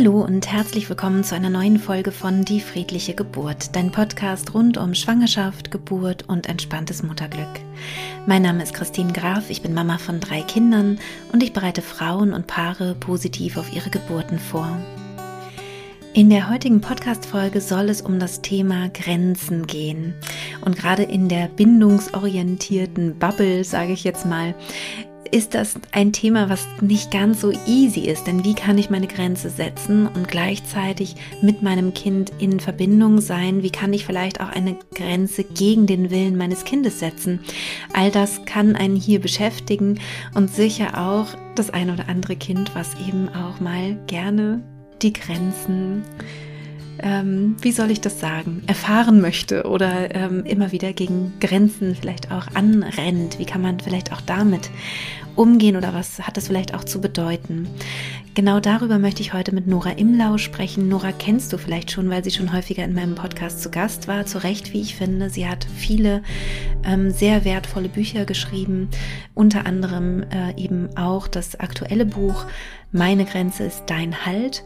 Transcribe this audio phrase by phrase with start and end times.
[0.00, 4.78] Hallo und herzlich willkommen zu einer neuen Folge von Die friedliche Geburt, dein Podcast rund
[4.78, 7.60] um Schwangerschaft, Geburt und entspanntes Mutterglück.
[8.24, 10.98] Mein Name ist Christine Graf, ich bin Mama von drei Kindern
[11.34, 14.74] und ich bereite Frauen und Paare positiv auf ihre Geburten vor.
[16.14, 20.14] In der heutigen Podcast-Folge soll es um das Thema Grenzen gehen.
[20.62, 24.54] Und gerade in der bindungsorientierten Bubble, sage ich jetzt mal,
[25.30, 28.26] ist das ein Thema, was nicht ganz so easy ist.
[28.26, 33.62] Denn wie kann ich meine Grenze setzen und gleichzeitig mit meinem Kind in Verbindung sein?
[33.62, 37.40] Wie kann ich vielleicht auch eine Grenze gegen den Willen meines Kindes setzen?
[37.92, 40.00] All das kann einen hier beschäftigen
[40.34, 44.62] und sicher auch das ein oder andere Kind, was eben auch mal gerne
[45.02, 46.02] die Grenzen
[47.02, 52.30] ähm, wie soll ich das sagen, erfahren möchte oder ähm, immer wieder gegen Grenzen vielleicht
[52.30, 53.38] auch anrennt.
[53.38, 54.70] Wie kann man vielleicht auch damit
[55.40, 57.66] umgehen oder was hat das vielleicht auch zu bedeuten?
[58.34, 60.88] Genau darüber möchte ich heute mit Nora Imlau sprechen.
[60.90, 64.26] Nora kennst du vielleicht schon, weil sie schon häufiger in meinem Podcast zu Gast war.
[64.26, 65.30] Zu Recht, wie ich finde.
[65.30, 66.22] Sie hat viele
[66.84, 68.90] ähm, sehr wertvolle Bücher geschrieben,
[69.34, 72.44] unter anderem äh, eben auch das aktuelle Buch
[72.92, 74.62] Meine Grenze ist dein Halt.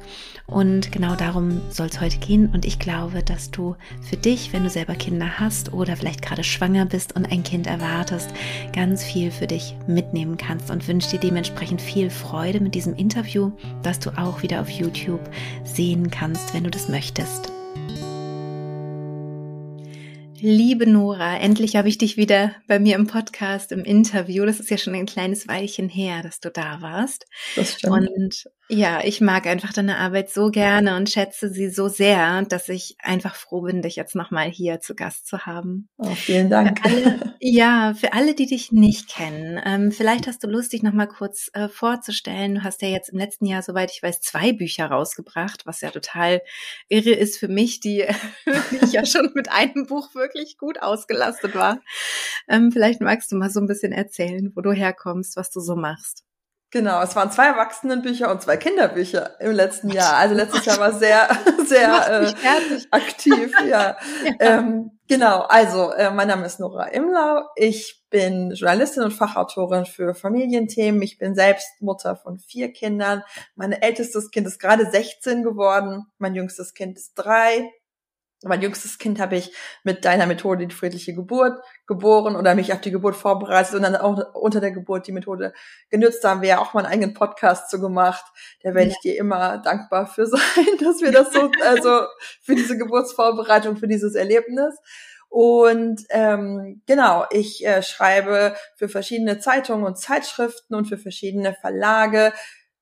[0.46, 2.50] Und genau darum soll es heute gehen.
[2.52, 6.44] Und ich glaube, dass du für dich, wenn du selber Kinder hast oder vielleicht gerade
[6.44, 8.30] schwanger bist und ein Kind erwartest,
[8.74, 13.52] ganz viel für dich mitnehmen kannst und wünsche dir dementsprechend viel Freude mit diesem Interview,
[13.82, 15.30] das du auch wieder auf YouTube
[15.64, 17.50] sehen kannst, wenn du das möchtest.
[20.46, 24.44] Liebe Nora, endlich habe ich dich wieder bei mir im Podcast, im Interview.
[24.44, 27.24] Das ist ja schon ein kleines Weilchen her, dass du da warst.
[27.56, 28.10] Das stimmt.
[28.10, 32.70] Und ja, ich mag einfach deine Arbeit so gerne und schätze sie so sehr, dass
[32.70, 35.90] ich einfach froh bin, dich jetzt nochmal hier zu Gast zu haben.
[35.98, 36.78] Oh, vielen Dank.
[36.78, 40.82] Für alle, ja, für alle, die dich nicht kennen, ähm, vielleicht hast du Lust, dich
[40.82, 42.54] nochmal kurz äh, vorzustellen.
[42.54, 45.90] Du hast ja jetzt im letzten Jahr, soweit ich weiß, zwei Bücher rausgebracht, was ja
[45.90, 46.40] total
[46.88, 48.06] irre ist für mich, die,
[48.70, 51.80] die ich ja schon mit einem Buch wirklich gut ausgelastet war.
[52.48, 55.76] Ähm, vielleicht magst du mal so ein bisschen erzählen, wo du herkommst, was du so
[55.76, 56.24] machst.
[56.74, 60.16] Genau, es waren zwei Erwachsenenbücher und zwei Kinderbücher im letzten Jahr.
[60.16, 61.28] Also letztes Jahr war sehr,
[61.68, 63.52] sehr äh, aktiv.
[63.60, 63.68] Ja.
[63.68, 63.96] ja.
[64.40, 67.44] Ähm, genau, also äh, mein Name ist Nora Imlau.
[67.54, 71.00] Ich bin Journalistin und Fachautorin für Familienthemen.
[71.02, 73.22] Ich bin selbst Mutter von vier Kindern.
[73.54, 76.06] Mein ältestes Kind ist gerade 16 geworden.
[76.18, 77.70] Mein jüngstes Kind ist drei
[78.44, 82.80] mein jüngstes Kind habe ich mit deiner Methode die friedliche Geburt geboren oder mich auf
[82.80, 85.52] die Geburt vorbereitet und dann auch unter der Geburt die Methode
[85.90, 86.22] genützt.
[86.22, 88.24] Da haben wir ja auch mal einen eigenen Podcast zu gemacht.
[88.62, 92.06] Da werde ich dir immer dankbar für sein, dass wir das so, also
[92.42, 94.74] für diese Geburtsvorbereitung, für dieses Erlebnis.
[95.28, 102.32] Und ähm, genau, ich äh, schreibe für verschiedene Zeitungen und Zeitschriften und für verschiedene Verlage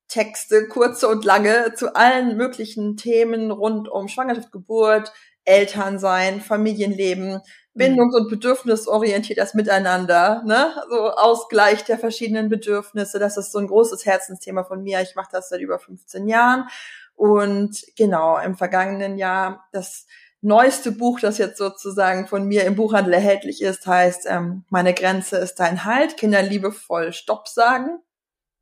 [0.07, 5.11] Texte, kurze und lange, zu allen möglichen Themen rund um Schwangerschaft, Geburt,
[5.45, 7.41] Elternsein, Familienleben,
[7.75, 10.73] bindungs- und bedürfnisorientiert das Miteinander, ne?
[10.89, 13.19] So Ausgleich der verschiedenen Bedürfnisse.
[13.19, 15.01] Das ist so ein großes Herzensthema von mir.
[15.01, 16.67] Ich mache das seit über 15 Jahren.
[17.15, 20.05] Und genau, im vergangenen Jahr das
[20.41, 25.37] neueste Buch, das jetzt sozusagen von mir im Buchhandel erhältlich ist, heißt ähm, Meine Grenze
[25.37, 27.99] ist dein Halt, Kinder liebevoll Stopp sagen.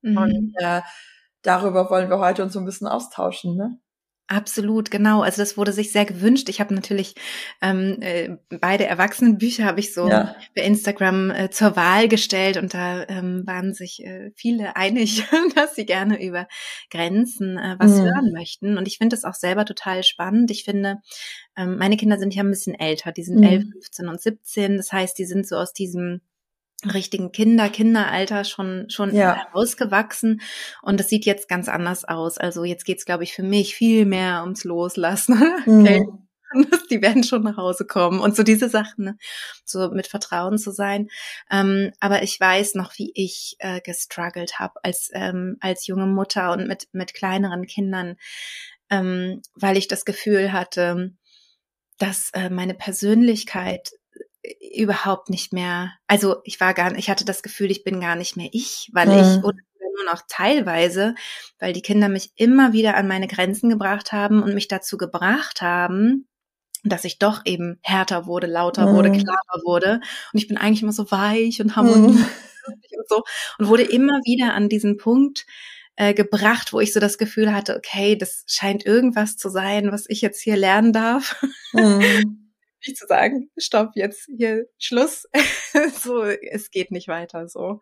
[0.02, 0.18] Mhm.
[0.18, 0.82] Und äh,
[1.42, 3.58] darüber wollen wir heute uns so ein bisschen austauschen.
[3.58, 3.80] Ne?
[4.32, 5.24] Absolut, genau.
[5.24, 6.48] Also das wurde sich sehr gewünscht.
[6.48, 7.16] Ich habe natürlich
[7.62, 10.38] ähm, äh, beide Erwachsenenbücher habe ich so ja.
[10.56, 15.26] bei Instagram äh, zur Wahl gestellt und da ähm, waren sich äh, viele einig,
[15.56, 16.48] dass sie gerne über
[16.90, 18.04] Grenzen äh, was mhm.
[18.04, 18.78] hören möchten.
[18.78, 20.50] Und ich finde das auch selber total spannend.
[20.50, 21.00] Ich finde,
[21.58, 23.12] ähm, meine Kinder sind ja ein bisschen älter.
[23.12, 23.44] Die sind mhm.
[23.44, 24.78] 11, 15 und 17.
[24.78, 26.22] Das heißt, die sind so aus diesem
[26.86, 29.36] richtigen Kinder, Kinderalter schon schon ja.
[29.36, 30.42] herausgewachsen
[30.82, 32.38] und das sieht jetzt ganz anders aus.
[32.38, 35.42] Also jetzt geht's, glaube ich, für mich viel mehr ums Loslassen.
[35.66, 36.28] Mhm.
[36.90, 39.18] Die werden schon nach Hause kommen und so diese Sachen, ne?
[39.64, 41.08] so mit Vertrauen zu sein.
[41.50, 46.52] Ähm, aber ich weiß noch, wie ich äh, gestruggelt habe als ähm, als junge Mutter
[46.52, 48.18] und mit mit kleineren Kindern,
[48.90, 51.14] ähm, weil ich das Gefühl hatte,
[52.00, 53.92] dass äh, meine Persönlichkeit
[54.76, 58.38] überhaupt nicht mehr, also ich war gar ich hatte das Gefühl, ich bin gar nicht
[58.38, 59.14] mehr ich, weil mhm.
[59.14, 59.58] ich oder
[59.96, 61.16] nur noch teilweise,
[61.60, 65.62] weil die Kinder mich immer wieder an meine Grenzen gebracht haben und mich dazu gebracht
[65.62, 66.28] haben,
[66.84, 68.96] dass ich doch eben härter wurde, lauter mhm.
[68.96, 70.02] wurde, klarer wurde.
[70.34, 72.26] Und ich bin eigentlich immer so weich und harmonisch mhm.
[72.98, 73.24] und so
[73.60, 75.46] und wurde immer wieder an diesen Punkt
[75.96, 80.06] äh, gebracht, wo ich so das Gefühl hatte, okay, das scheint irgendwas zu sein, was
[80.08, 81.36] ich jetzt hier lernen darf.
[81.74, 82.41] Mhm
[82.86, 85.28] nicht zu sagen, stopp, jetzt hier Schluss.
[86.02, 87.80] so, es geht nicht weiter so.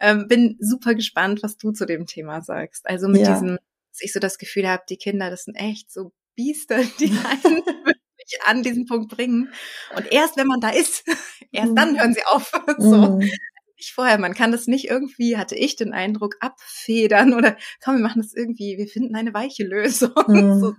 [0.00, 2.88] Ähm, bin super gespannt, was du zu dem Thema sagst.
[2.88, 3.32] Also mit ja.
[3.32, 3.58] diesem
[3.92, 7.64] dass ich so das Gefühl habe, die Kinder, das sind echt so Biester, die einen
[7.66, 9.52] wirklich an diesen Punkt bringen.
[9.94, 11.04] Und erst wenn man da ist,
[11.52, 11.98] erst dann mhm.
[11.98, 12.52] hören sie auf.
[12.78, 12.96] so.
[12.96, 13.30] Mhm.
[13.76, 18.02] Nicht vorher, man kann das nicht irgendwie, hatte ich den Eindruck, abfedern oder komm, wir
[18.02, 20.12] machen das irgendwie, wir finden eine weiche Lösung.
[20.28, 20.60] Mhm.
[20.60, 20.74] So,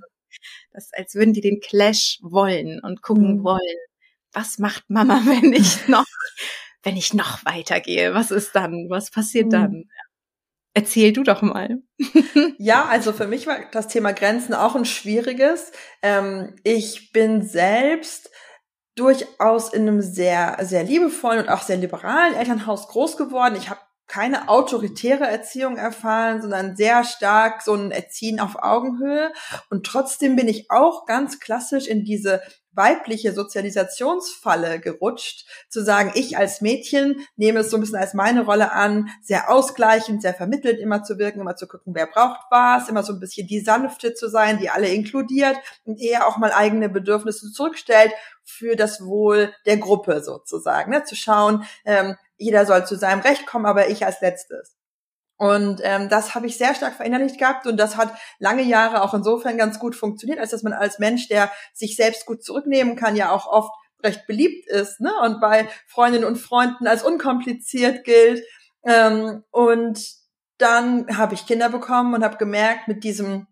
[0.71, 3.43] das, als würden die den Clash wollen und gucken mhm.
[3.43, 3.77] wollen,
[4.33, 6.05] was macht Mama, wenn ich noch,
[6.83, 8.13] wenn ich noch weitergehe?
[8.13, 8.87] Was ist dann?
[8.89, 9.51] Was passiert mhm.
[9.51, 9.83] dann?
[10.75, 11.83] Erzähl du doch mal.
[12.57, 15.71] ja, also für mich war das Thema Grenzen auch ein schwieriges.
[16.01, 18.31] Ähm, ich bin selbst
[18.95, 23.55] durchaus in einem sehr, sehr liebevollen und auch sehr liberalen Elternhaus groß geworden.
[23.55, 23.79] Ich habe
[24.13, 29.31] keine autoritäre Erziehung erfahren, sondern sehr stark so ein Erziehen auf Augenhöhe.
[29.71, 32.43] Und trotzdem bin ich auch ganz klassisch in diese
[32.73, 38.45] weibliche Sozialisationsfalle gerutscht, zu sagen, ich als Mädchen nehme es so ein bisschen als meine
[38.45, 42.89] Rolle an, sehr ausgleichend, sehr vermittelt immer zu wirken, immer zu gucken, wer braucht was,
[42.89, 46.51] immer so ein bisschen die Sanfte zu sein, die alle inkludiert und eher auch mal
[46.51, 48.11] eigene Bedürfnisse zurückstellt
[48.43, 51.03] für das Wohl der Gruppe sozusagen, ne?
[51.03, 54.75] zu schauen, ähm, jeder soll zu seinem Recht kommen, aber ich als letztes.
[55.37, 59.13] Und ähm, das habe ich sehr stark verinnerlicht gehabt und das hat lange Jahre auch
[59.13, 63.15] insofern ganz gut funktioniert, als dass man als Mensch, der sich selbst gut zurücknehmen kann,
[63.15, 63.71] ja auch oft
[64.03, 65.11] recht beliebt ist ne?
[65.23, 68.43] und bei Freundinnen und Freunden als unkompliziert gilt.
[68.85, 69.99] Ähm, und
[70.57, 73.47] dann habe ich Kinder bekommen und habe gemerkt, mit diesem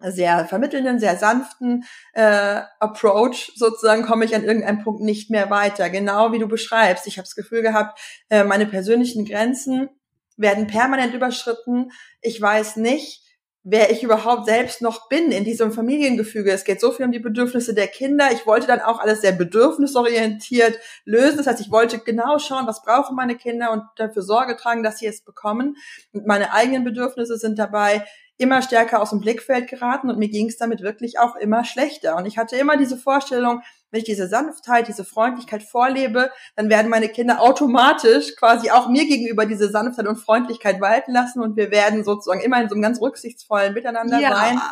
[0.00, 5.88] sehr vermittelnden, sehr sanften äh, Approach sozusagen komme ich an irgendeinem Punkt nicht mehr weiter.
[5.90, 7.06] Genau wie du beschreibst.
[7.06, 7.98] Ich habe das Gefühl gehabt,
[8.28, 9.88] äh, meine persönlichen Grenzen
[10.36, 11.90] werden permanent überschritten.
[12.20, 13.22] Ich weiß nicht,
[13.68, 16.52] wer ich überhaupt selbst noch bin in diesem Familiengefüge.
[16.52, 18.28] Es geht so viel um die Bedürfnisse der Kinder.
[18.32, 21.38] Ich wollte dann auch alles sehr bedürfnisorientiert lösen.
[21.38, 24.98] Das heißt, ich wollte genau schauen, was brauchen meine Kinder und dafür Sorge tragen, dass
[24.98, 25.76] sie es bekommen.
[26.12, 28.06] Und meine eigenen Bedürfnisse sind dabei
[28.38, 32.16] immer stärker aus dem Blickfeld geraten und mir ging es damit wirklich auch immer schlechter.
[32.16, 36.90] Und ich hatte immer diese Vorstellung, wenn ich diese Sanftheit, diese Freundlichkeit vorlebe, dann werden
[36.90, 41.70] meine Kinder automatisch quasi auch mir gegenüber diese Sanftheit und Freundlichkeit walten lassen und wir
[41.70, 44.60] werden sozusagen immer in so einem ganz rücksichtsvollen Miteinander ja, sein.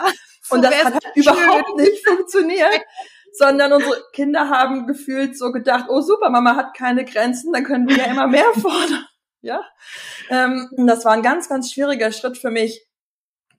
[0.51, 2.83] Und das hat halt überhaupt nicht funktioniert.
[3.35, 7.89] sondern unsere Kinder haben gefühlt so gedacht, oh super, Mama hat keine Grenzen, dann können
[7.89, 9.05] wir ja immer mehr fordern.
[9.47, 9.61] Ja,
[10.31, 12.87] ähm, das war ein ganz, ganz schwieriger Schritt für mich,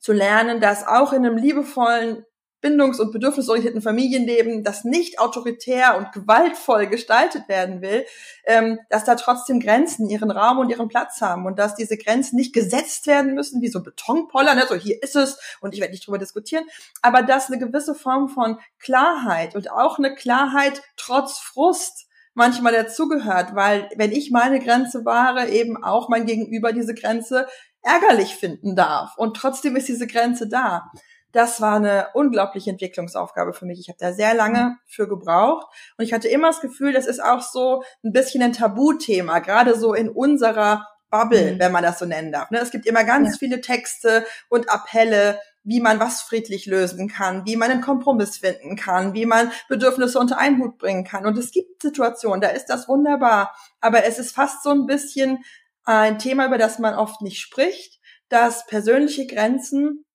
[0.06, 2.25] zu lernen, dass auch in einem liebevollen,
[2.62, 8.06] bindungs- und bedürfnisorientierten Familienleben, das nicht autoritär und gewaltvoll gestaltet werden will,
[8.46, 12.36] ähm, dass da trotzdem Grenzen ihren Raum und ihren Platz haben und dass diese Grenzen
[12.36, 14.66] nicht gesetzt werden müssen wie so Betonpoller, ne?
[14.69, 16.66] so hier ist es und ich werde nicht drüber diskutieren,
[17.02, 22.06] aber dass eine gewisse Form von Klarheit und auch eine Klarheit trotz Frust
[22.36, 27.48] manchmal dazugehört, weil wenn ich meine Grenze wahre, eben auch mein Gegenüber diese Grenze
[27.85, 29.15] ärgerlich finden darf.
[29.17, 30.91] Und trotzdem ist diese Grenze da.
[31.31, 33.79] Das war eine unglaubliche Entwicklungsaufgabe für mich.
[33.79, 35.67] Ich habe da sehr lange für gebraucht.
[35.97, 39.77] Und ich hatte immer das Gefühl, das ist auch so ein bisschen ein Tabuthema, gerade
[39.77, 41.59] so in unserer Bubble, mhm.
[41.59, 42.51] wenn man das so nennen darf.
[42.51, 43.37] Ne, es gibt immer ganz ja.
[43.39, 48.75] viele Texte und Appelle, wie man was friedlich lösen kann, wie man einen Kompromiss finden
[48.75, 51.25] kann, wie man Bedürfnisse unter einen Hut bringen kann.
[51.25, 53.55] Und es gibt Situationen, da ist das wunderbar.
[53.81, 55.43] Aber es ist fast so ein bisschen
[55.85, 57.99] ein Thema, über das man oft nicht spricht,
[58.30, 60.06] dass persönliche Grenzen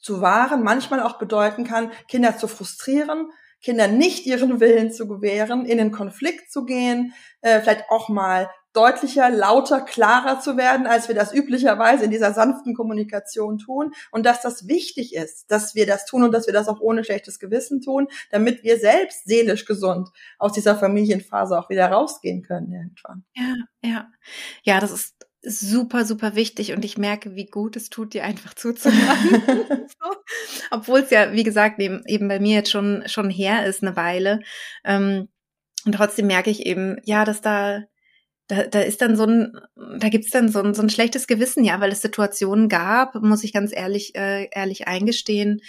[0.00, 3.30] zu wahren manchmal auch bedeuten kann, Kinder zu frustrieren,
[3.62, 8.50] Kinder nicht ihren Willen zu gewähren, in den Konflikt zu gehen, äh, vielleicht auch mal
[8.76, 14.26] deutlicher, lauter, klarer zu werden, als wir das üblicherweise in dieser sanften Kommunikation tun und
[14.26, 17.38] dass das wichtig ist, dass wir das tun und dass wir das auch ohne schlechtes
[17.38, 23.24] Gewissen tun, damit wir selbst seelisch gesund aus dieser Familienphase auch wieder rausgehen können irgendwann.
[23.34, 24.08] Ja, ja.
[24.64, 28.54] Ja, das ist super, super wichtig und ich merke, wie gut es tut, dir einfach
[28.54, 29.40] zuzuhören.
[29.88, 30.16] so.
[30.70, 33.96] Obwohl es ja, wie gesagt, eben, eben bei mir jetzt schon, schon her ist, eine
[33.96, 34.40] Weile.
[34.84, 35.28] Ähm,
[35.84, 37.84] und trotzdem merke ich eben, ja, dass da
[38.48, 39.58] da, da ist dann so ein,
[39.98, 43.44] da gibt's dann so ein, so ein schlechtes Gewissen, ja, weil es Situationen gab, muss
[43.44, 45.60] ich ganz ehrlich, äh, ehrlich eingestehen,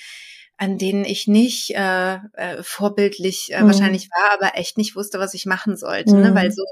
[0.57, 3.67] an denen ich nicht äh, äh, vorbildlich äh, mhm.
[3.67, 6.17] wahrscheinlich war, aber echt nicht wusste, was ich machen sollte, ne?
[6.17, 6.23] mhm.
[6.23, 6.35] ne?
[6.35, 6.63] weil so,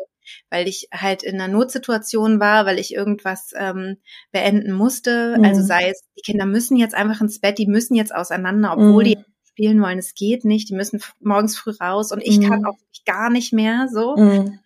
[0.49, 3.97] weil ich halt in einer Notsituation war, weil ich irgendwas ähm,
[4.31, 5.33] beenden musste.
[5.33, 5.45] Also mhm.
[5.45, 9.03] Also sei es, die Kinder müssen jetzt einfach ins Bett, die müssen jetzt auseinander, obwohl
[9.03, 9.25] die mhm.
[9.47, 12.65] spielen wollen, es geht nicht, die müssen morgens früh raus und ich kann mhm.
[12.65, 14.15] auch gar nicht mehr so.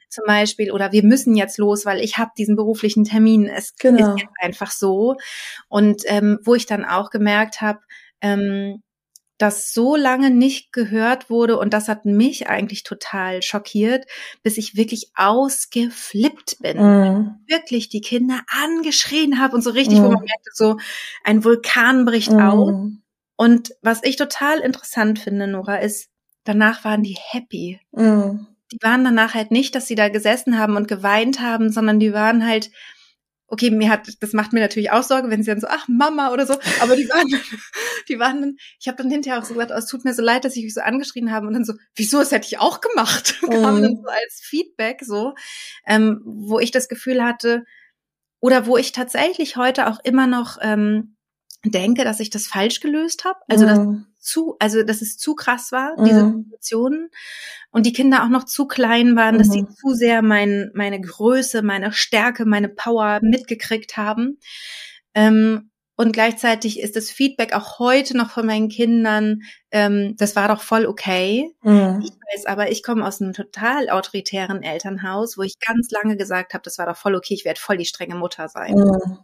[0.10, 3.46] Zum Beispiel oder wir müssen jetzt los, weil ich habe diesen beruflichen Termin.
[3.48, 4.16] Es genau.
[4.16, 5.16] ist einfach so.
[5.68, 7.80] Und ähm, wo ich dann auch gemerkt habe,
[8.22, 8.82] ähm,
[9.40, 14.06] das so lange nicht gehört wurde und das hat mich eigentlich total schockiert,
[14.44, 16.78] bis ich wirklich ausgeflippt bin.
[16.78, 17.40] Mm.
[17.48, 20.04] Wirklich die Kinder angeschrien habe und so richtig, mm.
[20.04, 20.78] wo man merkte, so
[21.24, 22.40] ein Vulkan bricht mm.
[22.40, 22.92] auf.
[23.38, 26.10] Und was ich total interessant finde, Nora, ist,
[26.44, 27.80] danach waren die happy.
[28.72, 32.14] Die waren danach halt nicht, dass sie da gesessen haben und geweint haben, sondern die
[32.14, 32.72] waren halt,
[33.50, 36.32] okay, mir hat, das macht mir natürlich auch Sorge, wenn sie dann so, ach Mama
[36.32, 37.28] oder so, aber die waren,
[38.10, 40.22] die waren dann, ich habe dann hinterher auch so gesagt, oh, es tut mir so
[40.22, 42.80] leid, dass ich mich so angeschrien habe und dann so, wieso, das hätte ich auch
[42.82, 43.50] gemacht, mhm.
[43.50, 45.34] kam dann so als Feedback so,
[45.86, 47.66] ähm, wo ich das Gefühl hatte,
[48.40, 51.18] oder wo ich tatsächlich heute auch immer noch ähm,
[51.66, 53.68] denke, dass ich das falsch gelöst habe, also mhm.
[53.68, 53.80] dass
[54.30, 56.44] zu, also dass es zu krass war, diese mhm.
[56.44, 57.10] Situationen
[57.72, 59.72] und die Kinder auch noch zu klein waren, dass sie mhm.
[59.72, 64.40] zu sehr mein, meine Größe, meine Stärke, meine Power mitgekriegt haben.
[65.14, 70.48] Ähm, und gleichzeitig ist das Feedback auch heute noch von meinen Kindern, ähm, das war
[70.48, 71.52] doch voll okay.
[71.62, 72.02] Mhm.
[72.02, 76.54] Ich weiß aber, ich komme aus einem total autoritären Elternhaus, wo ich ganz lange gesagt
[76.54, 78.76] habe, das war doch voll okay, ich werde voll die strenge Mutter sein.
[78.76, 79.18] Mhm.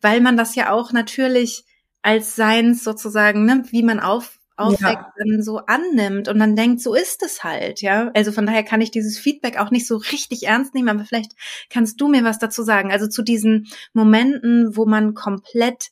[0.00, 1.64] Weil man das ja auch natürlich
[2.00, 5.12] als seins sozusagen, ne, wie man auf, aufweckt, ja.
[5.16, 8.10] dann so annimmt und man denkt, so ist es halt, ja.
[8.14, 11.32] Also von daher kann ich dieses Feedback auch nicht so richtig ernst nehmen, aber vielleicht
[11.70, 12.92] kannst du mir was dazu sagen.
[12.92, 15.90] Also zu diesen Momenten, wo man komplett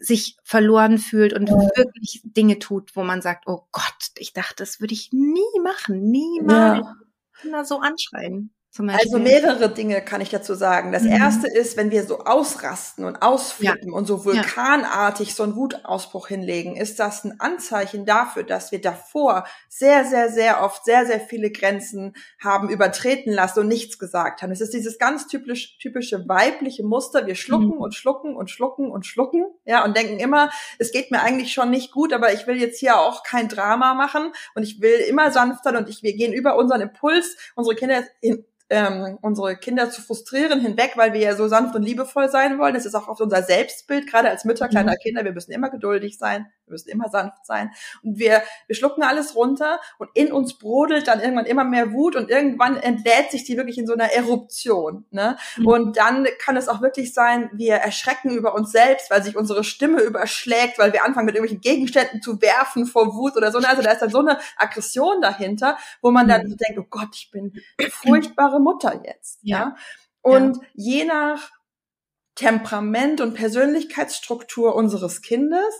[0.00, 1.56] sich verloren fühlt und ja.
[1.76, 6.10] wirklich Dinge tut, wo man sagt, oh Gott, ich dachte, das würde ich nie machen,
[6.10, 6.84] niemals.
[6.84, 6.96] Ja.
[7.40, 8.54] Kinder so anschreien.
[8.76, 10.90] Also mehrere Dinge kann ich dazu sagen.
[10.90, 11.12] Das mhm.
[11.12, 13.94] erste ist, wenn wir so ausrasten und ausflippen ja.
[13.94, 15.34] und so vulkanartig ja.
[15.34, 20.60] so einen Wutausbruch hinlegen, ist das ein Anzeichen dafür, dass wir davor sehr, sehr, sehr
[20.64, 24.50] oft sehr, sehr viele Grenzen haben übertreten lassen und nichts gesagt haben.
[24.50, 27.28] Es ist dieses ganz typisch, typische weibliche Muster.
[27.28, 27.80] Wir schlucken mhm.
[27.80, 30.50] und schlucken und schlucken und schlucken, ja, und denken immer,
[30.80, 33.94] es geht mir eigentlich schon nicht gut, aber ich will jetzt hier auch kein Drama
[33.94, 38.02] machen und ich will immer sanfter und ich, wir gehen über unseren Impuls, unsere Kinder
[38.20, 42.58] in, ähm, unsere Kinder zu frustrieren hinweg, weil wir ja so sanft und liebevoll sein
[42.58, 42.74] wollen.
[42.74, 45.02] Das ist auch auf unser Selbstbild, gerade als Mütter kleiner mhm.
[45.02, 45.24] Kinder.
[45.24, 47.70] Wir müssen immer geduldig sein, wir müssen immer sanft sein.
[48.02, 52.16] Und wir, wir schlucken alles runter und in uns brodelt dann irgendwann immer mehr Wut
[52.16, 55.04] und irgendwann entlädt sich die wirklich in so einer Eruption.
[55.10, 55.36] Ne?
[55.56, 55.66] Mhm.
[55.66, 59.62] Und dann kann es auch wirklich sein, wir erschrecken über uns selbst, weil sich unsere
[59.62, 63.58] Stimme überschlägt, weil wir anfangen mit irgendwelchen Gegenständen zu werfen vor Wut oder so.
[63.58, 66.56] Also da ist dann so eine Aggression dahinter, wo man dann mhm.
[66.56, 67.52] denkt, oh Gott, ich bin
[67.90, 69.38] furchtbare Mutter jetzt.
[69.42, 69.58] Ja.
[69.58, 69.76] ja?
[70.22, 70.62] Und ja.
[70.74, 71.50] je nach
[72.34, 75.74] Temperament und Persönlichkeitsstruktur unseres Kindes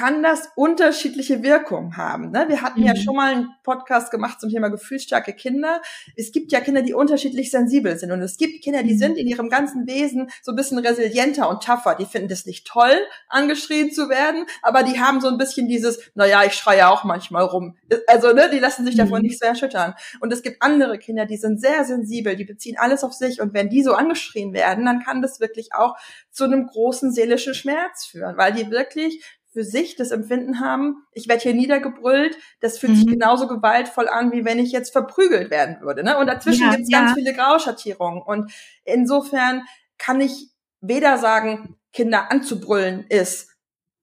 [0.00, 2.30] kann das unterschiedliche Wirkungen haben.
[2.30, 2.46] Ne?
[2.48, 2.86] Wir hatten mhm.
[2.86, 5.82] ja schon mal einen Podcast gemacht zum Thema gefühlsstarke Kinder.
[6.16, 8.98] Es gibt ja Kinder, die unterschiedlich sensibel sind und es gibt Kinder, die mhm.
[8.98, 11.96] sind in ihrem ganzen Wesen so ein bisschen resilienter und tougher.
[11.96, 12.96] Die finden das nicht toll,
[13.28, 17.44] angeschrien zu werden, aber die haben so ein bisschen dieses, naja, ich schreie auch manchmal
[17.44, 17.76] rum.
[18.06, 19.26] Also ne, die lassen sich davon mhm.
[19.26, 19.92] nicht so erschüttern.
[20.20, 23.52] Und es gibt andere Kinder, die sind sehr sensibel, die beziehen alles auf sich und
[23.52, 25.94] wenn die so angeschrien werden, dann kann das wirklich auch
[26.30, 31.28] zu einem großen seelischen Schmerz führen, weil die wirklich für sich das Empfinden haben, ich
[31.28, 32.96] werde hier niedergebrüllt, das fühlt mhm.
[32.96, 36.04] sich genauso gewaltvoll an, wie wenn ich jetzt verprügelt werden würde.
[36.04, 36.18] Ne?
[36.18, 37.00] Und dazwischen ja, gibt's ja.
[37.00, 38.22] ganz viele Grauschattierungen.
[38.22, 38.52] Und
[38.84, 39.62] insofern
[39.98, 43.50] kann ich weder sagen, Kinder anzubrüllen ist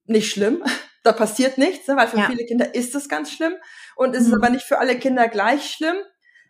[0.04, 0.62] nicht schlimm,
[1.04, 1.96] da passiert nichts, ne?
[1.96, 2.26] weil für ja.
[2.26, 3.54] viele Kinder ist es ganz schlimm
[3.96, 4.34] und ist mhm.
[4.34, 5.96] es aber nicht für alle Kinder gleich schlimm.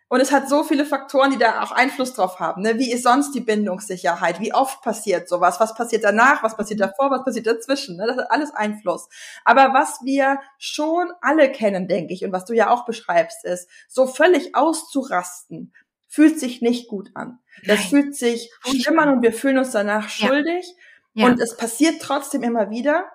[0.09, 2.63] Und es hat so viele Faktoren, die da auch Einfluss drauf haben.
[2.63, 2.79] Ne?
[2.79, 4.39] Wie ist sonst die Bindungssicherheit?
[4.39, 5.59] Wie oft passiert sowas?
[5.59, 6.41] Was passiert danach?
[6.41, 7.11] Was passiert davor?
[7.11, 7.95] Was passiert dazwischen?
[7.95, 8.07] Ne?
[8.07, 9.07] Das hat alles Einfluss.
[9.45, 13.69] Aber was wir schon alle kennen, denke ich, und was du ja auch beschreibst, ist,
[13.87, 15.73] so völlig auszurasten,
[16.07, 17.37] fühlt sich nicht gut an.
[17.65, 17.89] Das Nein.
[17.89, 20.65] fühlt sich schlimm an und wir fühlen uns danach schuldig.
[21.13, 21.27] Ja.
[21.27, 23.05] Und es passiert trotzdem immer wieder.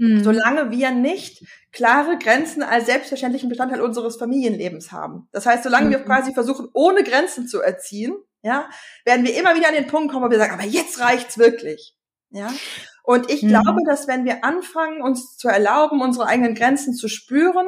[0.00, 0.24] Mhm.
[0.24, 5.28] Solange wir nicht klare Grenzen als selbstverständlichen Bestandteil unseres Familienlebens haben.
[5.30, 5.90] Das heißt, solange mhm.
[5.90, 8.70] wir quasi versuchen, ohne Grenzen zu erziehen, ja,
[9.04, 11.94] werden wir immer wieder an den Punkt kommen, wo wir sagen, aber jetzt reicht's wirklich.
[12.30, 12.50] Ja.
[13.02, 13.48] Und ich mhm.
[13.48, 17.66] glaube, dass wenn wir anfangen, uns zu erlauben, unsere eigenen Grenzen zu spüren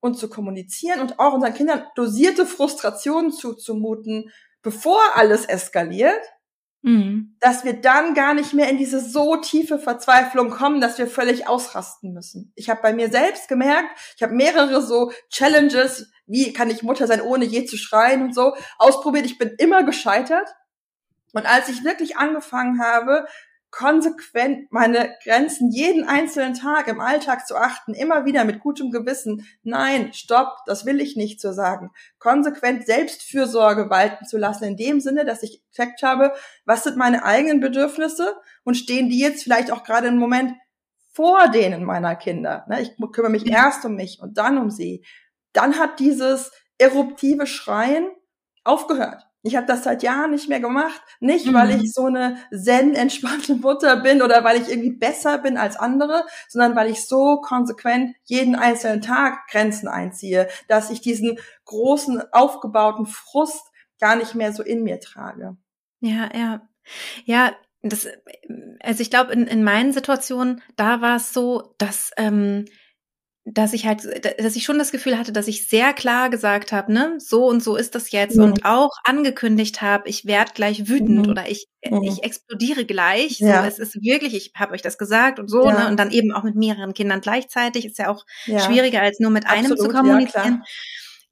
[0.00, 6.20] und zu kommunizieren und auch unseren Kindern dosierte Frustrationen zuzumuten, bevor alles eskaliert,
[6.82, 7.36] Mhm.
[7.40, 11.46] Dass wir dann gar nicht mehr in diese so tiefe Verzweiflung kommen, dass wir völlig
[11.46, 12.52] ausrasten müssen.
[12.54, 17.06] Ich habe bei mir selbst gemerkt, ich habe mehrere so Challenges, wie kann ich Mutter
[17.06, 19.26] sein, ohne je zu schreien und so, ausprobiert.
[19.26, 20.48] Ich bin immer gescheitert.
[21.32, 23.26] Und als ich wirklich angefangen habe,
[23.70, 29.46] konsequent meine Grenzen jeden einzelnen Tag im Alltag zu achten, immer wieder mit gutem Gewissen,
[29.62, 35.00] nein, stopp, das will ich nicht so sagen, konsequent Selbstfürsorge walten zu lassen, in dem
[35.00, 36.32] Sinne, dass ich gecheckt habe,
[36.64, 40.54] was sind meine eigenen Bedürfnisse und stehen die jetzt vielleicht auch gerade im Moment
[41.12, 45.04] vor denen meiner Kinder, ne, ich kümmere mich erst um mich und dann um sie,
[45.52, 48.10] dann hat dieses eruptive Schreien
[48.64, 49.29] aufgehört.
[49.42, 51.00] Ich habe das seit Jahren nicht mehr gemacht.
[51.20, 51.54] Nicht, mhm.
[51.54, 55.76] weil ich so eine zen entspannte Mutter bin oder weil ich irgendwie besser bin als
[55.76, 62.22] andere, sondern weil ich so konsequent jeden einzelnen Tag Grenzen einziehe, dass ich diesen großen
[62.32, 65.56] aufgebauten Frust gar nicht mehr so in mir trage.
[66.00, 66.62] Ja, ja.
[67.24, 68.08] Ja, das,
[68.80, 72.66] also ich glaube, in, in meinen Situationen, da war es so, dass ähm,
[73.44, 74.02] dass ich halt,
[74.38, 77.62] dass ich schon das Gefühl hatte, dass ich sehr klar gesagt habe, ne, so und
[77.62, 78.44] so ist das jetzt mhm.
[78.44, 81.30] und auch angekündigt habe, ich werde gleich wütend mhm.
[81.30, 82.02] oder ich mhm.
[82.02, 83.40] ich explodiere gleich.
[83.40, 83.62] Ja.
[83.62, 85.80] So, es ist wirklich, ich habe euch das gesagt und so, ja.
[85.84, 88.60] ne, und dann eben auch mit mehreren Kindern gleichzeitig ist ja auch ja.
[88.60, 90.62] schwieriger als nur mit Absolut, einem zu kommunizieren.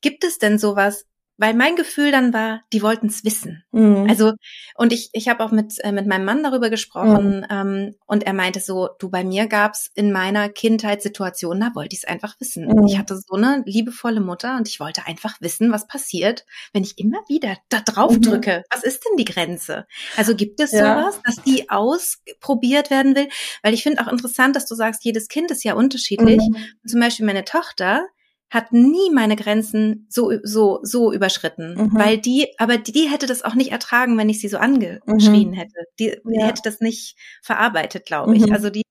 [0.01, 1.05] Gibt es denn sowas,
[1.39, 3.63] weil mein Gefühl dann war, die wollten es wissen.
[3.71, 4.07] Mhm.
[4.09, 4.33] Also
[4.75, 7.47] und ich ich habe auch mit äh, mit meinem Mann darüber gesprochen mhm.
[7.49, 11.95] ähm, und er meinte so, du bei mir gab's in meiner Kindheit Situationen, da wollte
[11.95, 12.67] ich es einfach wissen.
[12.67, 12.87] Mhm.
[12.87, 16.99] Ich hatte so eine liebevolle Mutter und ich wollte einfach wissen, was passiert, wenn ich
[16.99, 18.23] immer wieder da drauf mhm.
[18.23, 18.65] drücke.
[18.71, 19.87] Was ist denn die Grenze?
[20.17, 21.01] Also gibt es ja.
[21.01, 23.29] sowas, dass die ausprobiert werden will?
[23.63, 26.39] Weil ich finde auch interessant, dass du sagst, jedes Kind ist ja unterschiedlich.
[26.39, 26.57] Mhm.
[26.85, 28.09] Zum Beispiel meine Tochter
[28.51, 31.91] hat nie meine Grenzen so so so überschritten, mhm.
[31.95, 35.51] weil die, aber die, die, hätte das auch nicht ertragen, wenn ich sie so angeschrien
[35.51, 35.53] mhm.
[35.53, 35.85] hätte.
[35.99, 38.47] Die, die hätte das nicht verarbeitet, glaube ich.
[38.47, 38.53] Mhm.
[38.53, 38.83] Also die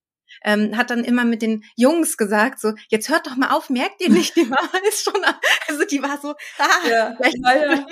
[0.43, 4.01] ähm, hat dann immer mit den Jungs gesagt, so, jetzt hört doch mal auf, merkt
[4.01, 5.21] ihr nicht, die Mama ist schon,
[5.67, 7.85] also die war so, ah, ja, ja, ja.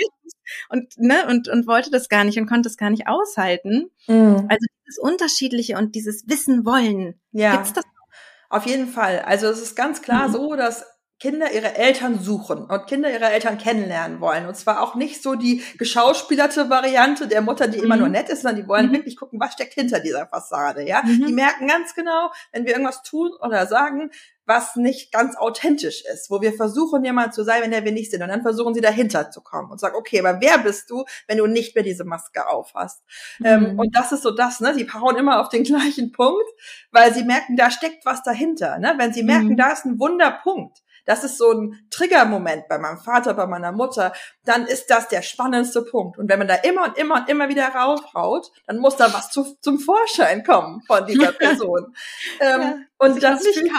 [0.69, 3.89] und ne und und wollte das gar nicht und konnte es gar nicht aushalten.
[4.07, 4.47] Mhm.
[4.49, 7.55] Also dieses Unterschiedliche und dieses Wissen wollen, ja.
[7.55, 7.83] gibt's das?
[8.49, 9.19] Auf jeden Fall.
[9.19, 10.33] Also es ist ganz klar mhm.
[10.33, 10.85] so, dass
[11.19, 14.47] Kinder ihre Eltern suchen und Kinder ihre Eltern kennenlernen wollen.
[14.47, 17.83] Und zwar auch nicht so die geschauspielerte Variante der Mutter, die mhm.
[17.85, 18.93] immer nur nett ist, sondern die wollen mhm.
[18.93, 21.01] wirklich gucken, was steckt hinter dieser Fassade, ja.
[21.03, 21.25] Mhm.
[21.27, 24.11] Die merken ganz genau, wenn wir irgendwas tun oder sagen,
[24.45, 28.11] was nicht ganz authentisch ist, wo wir versuchen, jemand zu sein, wenn der wir nicht
[28.11, 28.21] sind.
[28.21, 31.37] Und dann versuchen sie dahinter zu kommen und sagen, okay, aber wer bist du, wenn
[31.37, 33.03] du nicht mehr diese Maske aufhast?
[33.43, 33.65] Ähm, mhm.
[33.65, 34.75] Ähm, und das ist so das, ne?
[34.75, 36.45] Die hauen immer auf den gleichen Punkt,
[36.91, 38.77] weil sie merken, da steckt was dahinter.
[38.77, 38.93] Ne?
[38.97, 39.57] Wenn sie merken, mhm.
[39.57, 44.13] da ist ein Wunderpunkt, das ist so ein Triggermoment bei meinem Vater, bei meiner Mutter,
[44.43, 46.17] dann ist das der spannendste Punkt.
[46.17, 49.29] Und wenn man da immer und immer und immer wieder raufhaut, dann muss da was
[49.29, 51.95] zu, zum Vorschein kommen von dieser Person.
[52.39, 53.71] ähm, ja, und, das fühlt,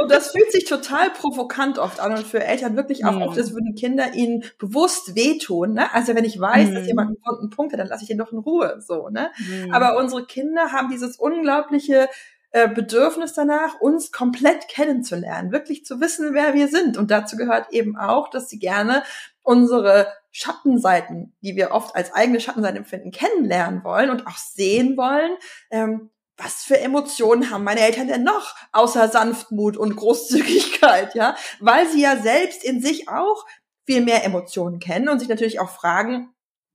[0.00, 3.22] und das fühlt sich total provokant oft an und für Eltern wirklich auch mhm.
[3.22, 5.74] oft, als würden Kinder ihnen bewusst wehtun.
[5.74, 5.92] Ne?
[5.94, 6.74] Also wenn ich weiß, mhm.
[6.74, 8.80] dass jemand einen wunden Punkt hat, dann lasse ich ihn doch in Ruhe.
[8.80, 9.30] So, ne?
[9.38, 9.72] Mhm.
[9.72, 12.08] Aber unsere Kinder haben dieses unglaubliche
[12.52, 16.96] äh, Bedürfnis danach, uns komplett kennenzulernen, wirklich zu wissen, wer wir sind.
[16.96, 19.04] Und dazu gehört eben auch, dass sie gerne
[19.42, 25.36] unsere Schattenseiten, die wir oft als eigene Schattenseiten empfinden, kennenlernen wollen und auch sehen wollen.
[25.70, 31.36] Ähm, was für Emotionen haben meine Eltern denn noch außer Sanftmut und Großzügigkeit, ja?
[31.60, 33.44] Weil sie ja selbst in sich auch
[33.86, 36.32] viel mehr Emotionen kennen und sich natürlich auch fragen,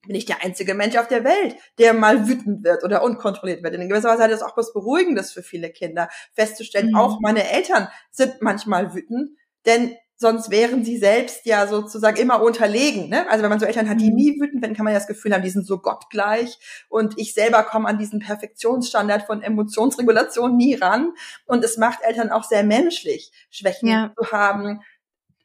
[0.07, 3.75] bin ich der einzige Mensch auf der Welt, der mal wütend wird oder unkontrolliert wird.
[3.75, 6.95] In gewisser Weise hat das auch was Beruhigendes für viele Kinder, festzustellen, mhm.
[6.95, 9.31] auch meine Eltern sind manchmal wütend,
[9.65, 13.09] denn sonst wären sie selbst ja sozusagen immer unterlegen.
[13.09, 13.29] Ne?
[13.29, 14.15] Also wenn man so Eltern hat, die mhm.
[14.15, 16.57] nie wütend werden, kann man ja das Gefühl haben, die sind so gottgleich
[16.89, 21.13] und ich selber komme an diesen Perfektionsstandard von Emotionsregulation nie ran.
[21.45, 24.13] Und es macht Eltern auch sehr menschlich, Schwächen ja.
[24.17, 24.81] zu haben,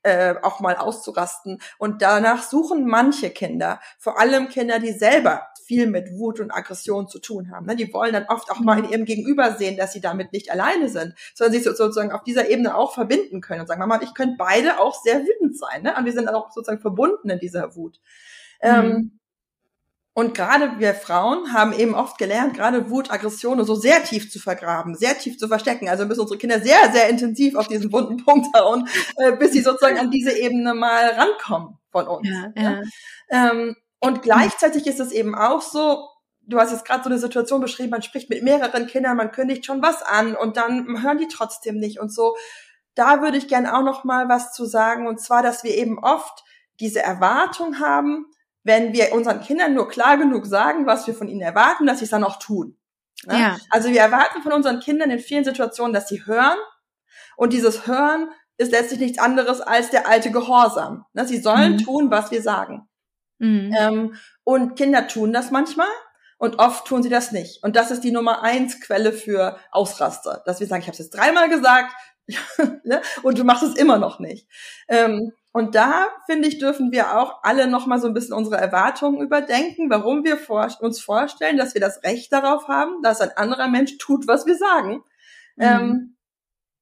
[0.02, 1.60] äh, auch mal auszurasten.
[1.78, 7.08] Und danach suchen manche Kinder, vor allem Kinder, die selber viel mit Wut und Aggression
[7.08, 7.66] zu tun haben.
[7.66, 7.76] Ne?
[7.76, 10.88] Die wollen dann oft auch mal in ihrem Gegenüber sehen, dass sie damit nicht alleine
[10.88, 14.36] sind, sondern sich sozusagen auf dieser Ebene auch verbinden können und sagen, Mama, ich könnte
[14.38, 15.82] beide auch sehr wütend sein.
[15.82, 15.94] Ne?
[15.96, 18.00] Und wir sind auch sozusagen verbunden in dieser Wut.
[18.62, 18.68] Mhm.
[18.68, 19.19] Ähm,
[20.12, 24.40] und gerade wir Frauen haben eben oft gelernt, gerade Wut, Aggression so sehr tief zu
[24.40, 25.88] vergraben, sehr tief zu verstecken.
[25.88, 29.60] Also müssen unsere Kinder sehr, sehr intensiv auf diesen wunden Punkt hauen, äh, bis sie
[29.60, 32.28] sozusagen an diese Ebene mal rankommen von uns.
[32.28, 32.82] Ja, ja.
[33.30, 36.08] Ähm, und gleichzeitig ist es eben auch so,
[36.40, 39.64] du hast jetzt gerade so eine Situation beschrieben, man spricht mit mehreren Kindern, man kündigt
[39.64, 42.36] schon was an und dann hören die trotzdem nicht und so.
[42.96, 45.98] Da würde ich gerne auch noch mal was zu sagen und zwar, dass wir eben
[45.98, 46.42] oft
[46.80, 48.26] diese Erwartung haben,
[48.62, 52.04] wenn wir unseren Kindern nur klar genug sagen, was wir von ihnen erwarten, dass sie
[52.04, 52.76] es dann auch tun.
[53.26, 53.38] Ne?
[53.38, 53.56] Ja.
[53.70, 56.58] Also wir erwarten von unseren Kindern in vielen Situationen, dass sie hören.
[57.36, 61.06] Und dieses Hören ist letztlich nichts anderes als der alte Gehorsam.
[61.14, 61.26] Ne?
[61.26, 61.78] Sie sollen mhm.
[61.78, 62.88] tun, was wir sagen.
[63.38, 63.74] Mhm.
[63.78, 65.88] Ähm, und Kinder tun das manchmal
[66.36, 67.62] und oft tun sie das nicht.
[67.62, 70.98] Und das ist die Nummer eins Quelle für Ausraster, dass wir sagen, ich habe es
[70.98, 71.94] jetzt dreimal gesagt
[72.84, 73.00] ne?
[73.22, 74.46] und du machst es immer noch nicht.
[74.88, 79.20] Ähm, und da, finde ich, dürfen wir auch alle nochmal so ein bisschen unsere Erwartungen
[79.20, 83.68] überdenken, warum wir vor, uns vorstellen, dass wir das Recht darauf haben, dass ein anderer
[83.68, 85.02] Mensch tut, was wir sagen.
[85.56, 85.64] Mhm.
[85.64, 86.16] Ähm,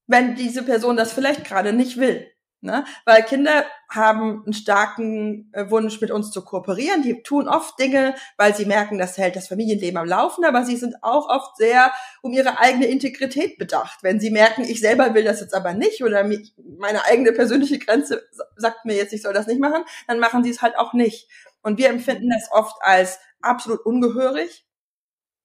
[0.05, 2.27] wenn diese Person das vielleicht gerade nicht will.
[2.61, 2.83] Ne?
[3.05, 7.01] Weil Kinder haben einen starken äh, Wunsch, mit uns zu kooperieren.
[7.01, 10.75] Die tun oft Dinge, weil sie merken, das hält das Familienleben am Laufen, aber sie
[10.75, 13.99] sind auch oft sehr um ihre eigene Integrität bedacht.
[14.03, 18.27] Wenn sie merken, ich selber will das jetzt aber nicht oder meine eigene persönliche Grenze
[18.57, 21.29] sagt mir jetzt, ich soll das nicht machen, dann machen sie es halt auch nicht.
[21.61, 24.65] Und wir empfinden das oft als absolut ungehörig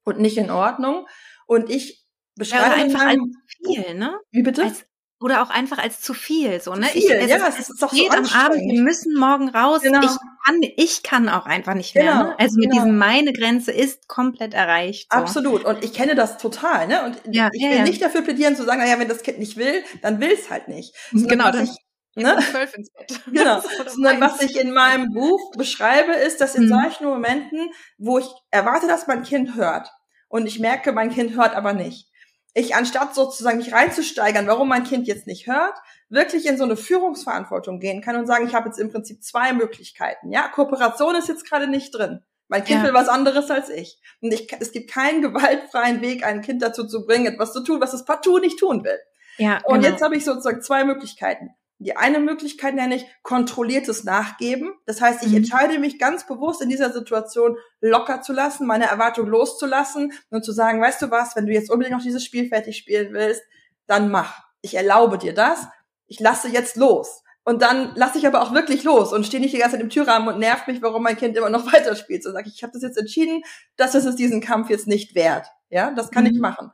[0.03, 1.07] und nicht in Ordnung.
[1.47, 3.19] Und ich beschreibe ja, einfach als
[3.65, 4.19] viel, ne?
[4.33, 4.65] Wie bitte?
[4.65, 4.85] Als
[5.25, 6.85] oder auch einfach als zu viel, so, ne?
[6.85, 9.81] Viel, ich, es, ja, es, es ist doch so am Abend, wir müssen morgen raus.
[9.81, 10.03] Genau.
[10.03, 10.11] Ich
[10.45, 12.39] kann, ich kann auch einfach nicht mehr, genau, ne?
[12.39, 12.83] Also mit genau.
[12.83, 15.11] diesem, meine Grenze ist komplett erreicht.
[15.11, 15.19] So.
[15.19, 15.65] Absolut.
[15.65, 17.05] Und ich kenne das total, ne?
[17.07, 17.85] Und ja, ich ja, will ja.
[17.85, 20.69] nicht dafür plädieren zu sagen, naja, wenn das Kind nicht will, dann will es halt
[20.69, 20.95] nicht.
[21.11, 22.37] Sondern genau, dann, ich, ne?
[22.51, 23.21] zwölf ins Bett.
[23.33, 23.63] Genau.
[23.87, 26.69] Sondern was ich in meinem Buch beschreibe, ist, dass in mhm.
[26.69, 29.89] solchen Momenten, wo ich erwarte, dass mein Kind hört,
[30.29, 32.11] und ich merke, mein Kind hört aber nicht,
[32.55, 35.77] ich anstatt sozusagen mich reinzusteigern, warum mein Kind jetzt nicht hört,
[36.09, 39.53] wirklich in so eine Führungsverantwortung gehen kann und sagen, ich habe jetzt im Prinzip zwei
[39.53, 40.31] Möglichkeiten.
[40.31, 42.23] Ja, Kooperation ist jetzt gerade nicht drin.
[42.47, 42.87] Mein Kind ja.
[42.87, 43.99] will was anderes als ich.
[44.21, 47.81] Und ich, es gibt keinen gewaltfreien Weg, ein Kind dazu zu bringen, etwas zu tun,
[47.81, 48.99] was es partout nicht tun will.
[49.39, 49.89] Ja, und genau.
[49.89, 51.51] jetzt habe ich sozusagen zwei Möglichkeiten.
[51.79, 54.73] Die eine Möglichkeit nenne ich kontrolliertes Nachgeben.
[54.87, 55.39] Das heißt, ich mhm.
[55.39, 60.53] entscheide mich ganz bewusst in dieser Situation locker zu lassen, meine Erwartung loszulassen und zu
[60.53, 63.43] sagen, weißt du was, wenn du jetzt unbedingt noch dieses Spiel fertig spielen willst,
[63.87, 64.45] dann mach.
[64.63, 65.67] Ich erlaube dir das.
[66.07, 67.23] Ich lasse jetzt los.
[67.45, 69.91] Und dann lasse ich aber auch wirklich los und stehe nicht die ganze Zeit im
[69.91, 72.23] Türrahmen und nervt mich, warum mein Kind immer noch weiterspielt.
[72.23, 73.43] So sage ich, ich habe das jetzt entschieden,
[73.77, 75.49] dass es diesen Kampf jetzt nicht wert.
[75.69, 76.31] Ja, das kann mhm.
[76.31, 76.71] ich machen.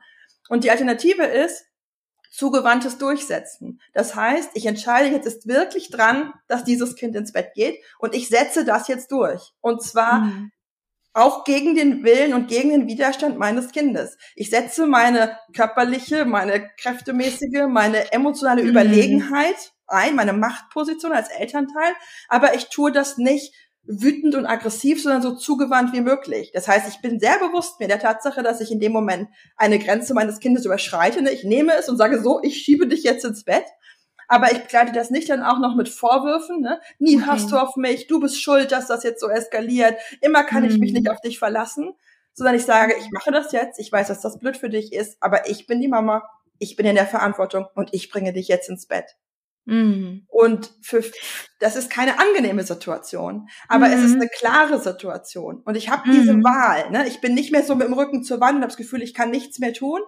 [0.47, 1.65] Und die Alternative ist,
[2.31, 3.81] zugewandtes Durchsetzen.
[3.93, 8.15] Das heißt, ich entscheide jetzt ist wirklich dran, dass dieses Kind ins Bett geht und
[8.15, 9.51] ich setze das jetzt durch.
[9.59, 10.51] Und zwar mhm.
[11.13, 14.17] auch gegen den Willen und gegen den Widerstand meines Kindes.
[14.35, 18.69] Ich setze meine körperliche, meine kräftemäßige, meine emotionale mhm.
[18.69, 21.93] Überlegenheit ein, meine Machtposition als Elternteil,
[22.29, 26.51] aber ich tue das nicht wütend und aggressiv, sondern so zugewandt wie möglich.
[26.53, 29.79] Das heißt, ich bin sehr bewusst mir der Tatsache, dass ich in dem Moment eine
[29.79, 31.27] Grenze meines Kindes überschreite.
[31.29, 33.65] Ich nehme es und sage so, ich schiebe dich jetzt ins Bett.
[34.27, 36.61] Aber ich begleite das nicht dann auch noch mit Vorwürfen.
[36.61, 36.79] Ne?
[36.99, 37.25] Nie okay.
[37.25, 39.97] hörst du auf mich, du bist schuld, dass das jetzt so eskaliert.
[40.21, 40.69] Immer kann mhm.
[40.69, 40.99] ich mich mhm.
[40.99, 41.93] nicht auf dich verlassen.
[42.33, 45.17] Sondern ich sage, ich mache das jetzt, ich weiß, dass das blöd für dich ist,
[45.19, 46.23] aber ich bin die Mama,
[46.59, 49.17] ich bin in der Verantwortung und ich bringe dich jetzt ins Bett.
[49.65, 50.25] Mhm.
[50.27, 51.03] Und für,
[51.59, 53.93] das ist keine angenehme Situation, aber mhm.
[53.93, 54.21] es ist mhm.
[54.21, 55.61] eine klare Situation.
[55.63, 56.13] Und ich habe mhm.
[56.13, 56.89] diese Wahl.
[56.91, 57.07] Ne?
[57.07, 59.13] Ich bin nicht mehr so mit dem Rücken zur Wand und habe das Gefühl, ich
[59.13, 60.01] kann nichts mehr tun,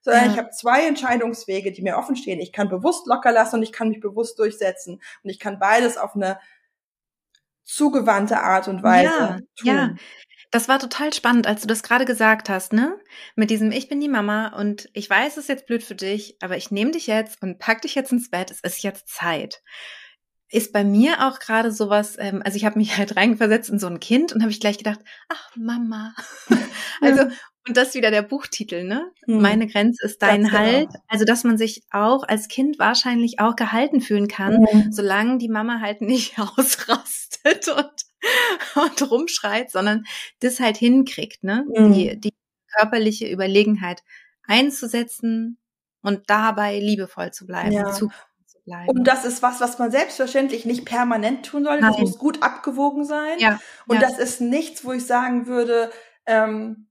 [0.00, 0.32] sondern ja.
[0.32, 2.40] ich habe zwei Entscheidungswege, die mir offen stehen.
[2.40, 5.00] Ich kann bewusst locker lassen und ich kann mich bewusst durchsetzen.
[5.22, 6.38] Und ich kann beides auf eine
[7.64, 9.66] zugewandte Art und Weise ja, tun.
[9.66, 9.94] Ja,
[10.50, 12.98] das war total spannend, als du das gerade gesagt hast, ne?
[13.36, 16.36] Mit diesem Ich bin die Mama und ich weiß, es ist jetzt blöd für dich,
[16.40, 18.50] aber ich nehme dich jetzt und pack dich jetzt ins Bett.
[18.50, 19.62] Es ist jetzt Zeit.
[20.48, 23.86] Ist bei mir auch gerade sowas, ähm, also ich habe mich halt reinversetzt in so
[23.86, 26.14] ein Kind und habe ich gleich gedacht, ach Mama.
[27.00, 27.26] also
[27.68, 29.12] und das wieder der Buchtitel, ne?
[29.26, 29.40] Hm.
[29.40, 30.52] Meine Grenze ist dein Ganz.
[30.54, 30.88] Halt.
[30.88, 31.04] Genau.
[31.08, 34.92] Also, dass man sich auch als Kind wahrscheinlich auch gehalten fühlen kann, mhm.
[34.92, 38.09] solange die Mama halt nicht ausrastet und,
[38.74, 40.04] und rumschreit, sondern
[40.40, 41.64] das halt hinkriegt, ne?
[41.74, 41.92] Mhm.
[41.92, 42.34] Die, die
[42.76, 44.02] körperliche Überlegenheit
[44.46, 45.58] einzusetzen
[46.02, 47.72] und dabei liebevoll zu bleiben.
[47.72, 47.92] Ja.
[47.92, 48.10] Zu
[48.66, 48.90] Bleiben.
[48.90, 51.82] Und das ist was, was man selbstverständlich nicht permanent tun sollte.
[51.82, 53.38] Das muss gut abgewogen sein.
[53.38, 54.02] Ja, und ja.
[54.02, 55.90] das ist nichts, wo ich sagen würde,
[56.26, 56.89] ähm,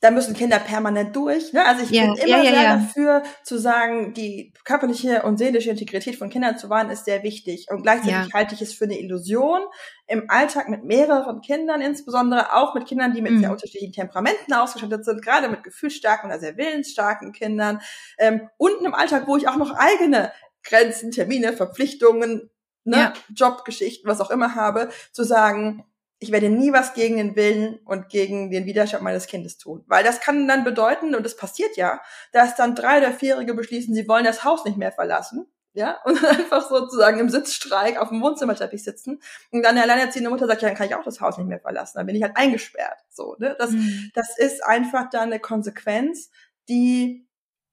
[0.00, 1.52] da müssen Kinder permanent durch.
[1.52, 1.64] Ne?
[1.64, 5.70] Also ich ja, bin immer ja, ja, sehr dafür zu sagen, die körperliche und seelische
[5.70, 7.66] Integrität von Kindern zu wahren, ist sehr wichtig.
[7.68, 9.62] Und gleichzeitig halte ich es für eine Illusion,
[10.06, 13.40] im Alltag mit mehreren Kindern, insbesondere auch mit Kindern, die mit mhm.
[13.40, 17.80] sehr unterschiedlichen Temperamenten ausgestattet sind, gerade mit gefühlsstarken oder sehr willensstarken Kindern,
[18.18, 20.32] ähm, und im Alltag, wo ich auch noch eigene
[20.62, 22.50] Grenzen, Termine, Verpflichtungen,
[22.84, 25.84] ne, Jobgeschichten, was auch immer habe, zu sagen,
[26.20, 29.84] ich werde nie was gegen den Willen und gegen den Widerstand meines Kindes tun.
[29.86, 32.00] Weil das kann dann bedeuten, und das passiert ja,
[32.32, 35.46] dass dann drei oder vierjährige beschließen, sie wollen das Haus nicht mehr verlassen.
[35.74, 39.20] Ja, und einfach sozusagen im Sitzstreik auf dem Wohnzimmerteppich sitzen.
[39.52, 41.60] Und dann eine alleinerziehende Mutter sagt, ja, dann kann ich auch das Haus nicht mehr
[41.60, 41.98] verlassen.
[41.98, 42.98] Dann bin ich halt eingesperrt.
[43.10, 43.54] So, ne?
[43.58, 44.10] Das, mhm.
[44.14, 46.30] das ist einfach dann eine Konsequenz,
[46.68, 47.28] die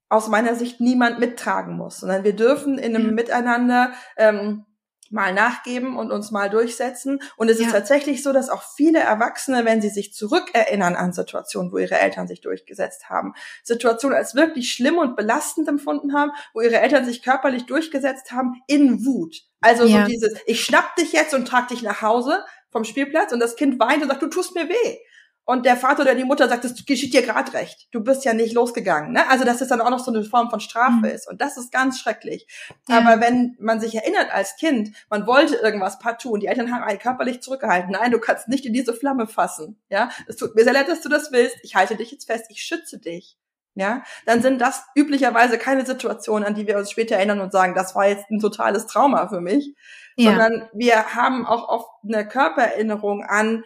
[0.08, 4.64] aus meiner Sicht niemand mittragen muss, sondern wir dürfen in einem Miteinander ähm,
[5.12, 7.20] mal nachgeben und uns mal durchsetzen.
[7.36, 7.66] Und es ja.
[7.66, 11.98] ist tatsächlich so, dass auch viele Erwachsene, wenn sie sich zurückerinnern an Situationen, wo ihre
[11.98, 17.04] Eltern sich durchgesetzt haben, Situationen als wirklich schlimm und belastend empfunden haben, wo ihre Eltern
[17.04, 19.42] sich körperlich durchgesetzt haben, in Wut.
[19.60, 20.02] Also ja.
[20.02, 23.56] so dieses, ich schnapp dich jetzt und trag dich nach Hause vom Spielplatz und das
[23.56, 24.98] Kind weint und sagt, du tust mir weh.
[25.48, 27.86] Und der Vater oder die Mutter sagt, es geschieht dir gerade recht.
[27.92, 29.12] Du bist ja nicht losgegangen.
[29.12, 29.30] Ne?
[29.30, 31.04] Also dass es dann auch noch so eine Form von Strafe mhm.
[31.04, 31.28] ist.
[31.28, 32.48] Und das ist ganz schrecklich.
[32.88, 32.98] Ja.
[32.98, 36.82] Aber wenn man sich erinnert als Kind, man wollte irgendwas partout und die Eltern haben
[36.82, 37.92] einen körperlich zurückgehalten.
[37.92, 39.78] Nein, du kannst nicht in diese Flamme fassen.
[39.88, 41.56] Ja, es tut mir sehr leid, dass du das willst.
[41.62, 42.46] Ich halte dich jetzt fest.
[42.48, 43.38] Ich schütze dich.
[43.76, 47.74] Ja, dann sind das üblicherweise keine Situationen, an die wir uns später erinnern und sagen,
[47.74, 49.76] das war jetzt ein totales Trauma für mich,
[50.16, 50.30] ja.
[50.30, 53.62] sondern wir haben auch oft eine Körpererinnerung an,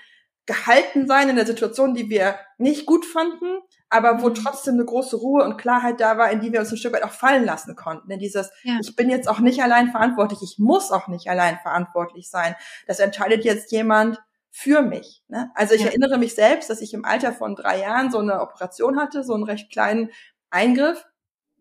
[0.50, 4.34] gehalten sein in der Situation, die wir nicht gut fanden, aber wo mhm.
[4.34, 7.04] trotzdem eine große Ruhe und Klarheit da war, in die wir uns ein Stück weit
[7.04, 8.10] auch fallen lassen konnten.
[8.10, 8.76] In dieses, ja.
[8.80, 12.56] ich bin jetzt auch nicht allein verantwortlich, ich muss auch nicht allein verantwortlich sein.
[12.88, 15.22] Das entscheidet jetzt jemand für mich.
[15.28, 15.52] Ne?
[15.54, 15.86] Also ich ja.
[15.86, 19.34] erinnere mich selbst, dass ich im Alter von drei Jahren so eine Operation hatte, so
[19.34, 20.10] einen recht kleinen
[20.50, 21.06] Eingriff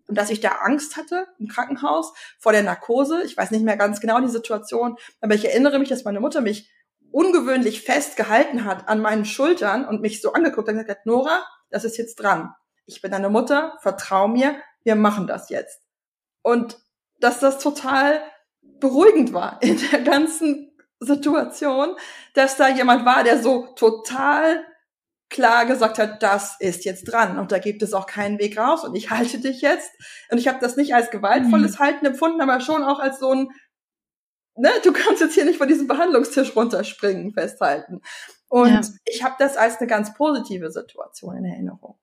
[0.07, 3.21] und dass ich da Angst hatte im Krankenhaus vor der Narkose.
[3.23, 6.41] Ich weiß nicht mehr ganz genau die Situation, aber ich erinnere mich, dass meine Mutter
[6.41, 6.71] mich
[7.11, 11.05] ungewöhnlich fest gehalten hat an meinen Schultern und mich so angeguckt hat und gesagt hat,
[11.05, 12.53] Nora, das ist jetzt dran.
[12.85, 15.81] Ich bin deine Mutter, vertrau mir, wir machen das jetzt.
[16.41, 16.77] Und
[17.19, 18.21] dass das total
[18.61, 21.95] beruhigend war in der ganzen Situation,
[22.33, 24.65] dass da jemand war, der so total
[25.29, 28.83] klar gesagt hat, das ist jetzt dran und da gibt es auch keinen Weg raus
[28.83, 29.91] und ich halte dich jetzt.
[30.31, 31.79] Und ich habe das nicht als gewaltvolles mhm.
[31.79, 33.49] Halten empfunden, aber schon auch als so ein
[34.59, 38.01] ne, du kannst jetzt hier nicht von diesem Behandlungstisch runterspringen, festhalten.
[38.47, 38.81] Und ja.
[39.05, 41.97] ich habe das als eine ganz positive Situation in Erinnerung.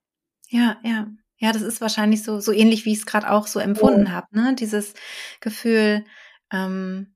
[0.49, 1.07] Ja, ja.
[1.39, 4.13] Ja, das ist wahrscheinlich so, so ähnlich, wie ich es gerade auch so empfunden ja.
[4.13, 4.55] habe, ne?
[4.55, 4.95] Dieses
[5.41, 6.05] Gefühl,
[6.51, 7.15] ähm,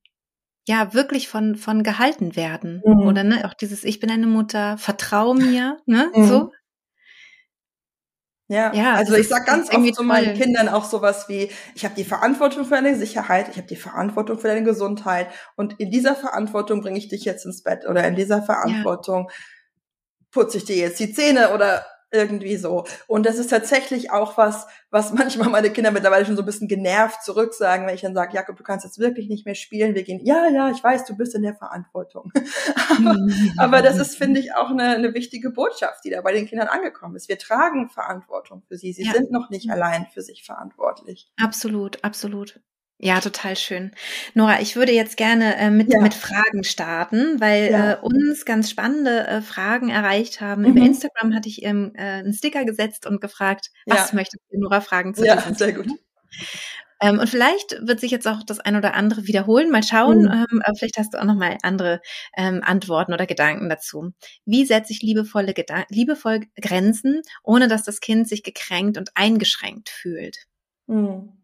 [0.68, 2.82] ja, wirklich von, von gehalten werden.
[2.84, 3.00] Mhm.
[3.00, 6.10] Oder ne, auch dieses, ich bin eine Mutter, vertrau mir, ne?
[6.14, 6.26] Mhm.
[6.26, 6.52] So.
[8.50, 11.94] Ja, ja also ich sag ganz oft zu meinen Kindern auch sowas wie, ich habe
[11.94, 16.16] die Verantwortung für deine Sicherheit, ich habe die Verantwortung für deine Gesundheit und in dieser
[16.16, 19.36] Verantwortung bringe ich dich jetzt ins Bett oder in dieser Verantwortung ja.
[20.32, 22.84] putze ich dir jetzt die Zähne oder irgendwie so.
[23.06, 26.68] Und das ist tatsächlich auch was, was manchmal meine Kinder mittlerweile schon so ein bisschen
[26.68, 29.94] genervt zurücksagen, wenn ich dann sage, Jakob, du kannst jetzt wirklich nicht mehr spielen.
[29.94, 32.32] Wir gehen, ja, ja, ich weiß, du bist in der Verantwortung.
[33.56, 36.68] aber, das ist, finde ich, auch eine, eine wichtige Botschaft, die da bei den Kindern
[36.68, 37.28] angekommen ist.
[37.28, 38.92] Wir tragen Verantwortung für sie.
[38.92, 39.12] Sie ja.
[39.12, 41.30] sind noch nicht allein für sich verantwortlich.
[41.36, 42.60] Absolut, absolut.
[43.02, 43.92] Ja, total schön.
[44.34, 46.00] Nora, ich würde jetzt gerne äh, mit, ja.
[46.02, 47.92] mit Fragen starten, weil ja.
[47.92, 50.62] äh, uns ganz spannende äh, Fragen erreicht haben.
[50.62, 50.68] Mhm.
[50.68, 54.16] Über Instagram hatte ich ähm, äh, einen Sticker gesetzt und gefragt, was ja.
[54.16, 55.86] möchtest du Nora fragen zu Ja, sehr gut.
[57.00, 59.70] Ähm, und vielleicht wird sich jetzt auch das ein oder andere wiederholen.
[59.70, 60.24] Mal schauen.
[60.24, 60.46] Mhm.
[60.52, 62.02] Ähm, vielleicht hast du auch noch mal andere
[62.36, 64.12] ähm, Antworten oder Gedanken dazu.
[64.44, 69.88] Wie setze ich liebevolle, Gedan liebevoll Grenzen, ohne dass das Kind sich gekränkt und eingeschränkt
[69.88, 70.36] fühlt?
[70.86, 71.39] Mhm.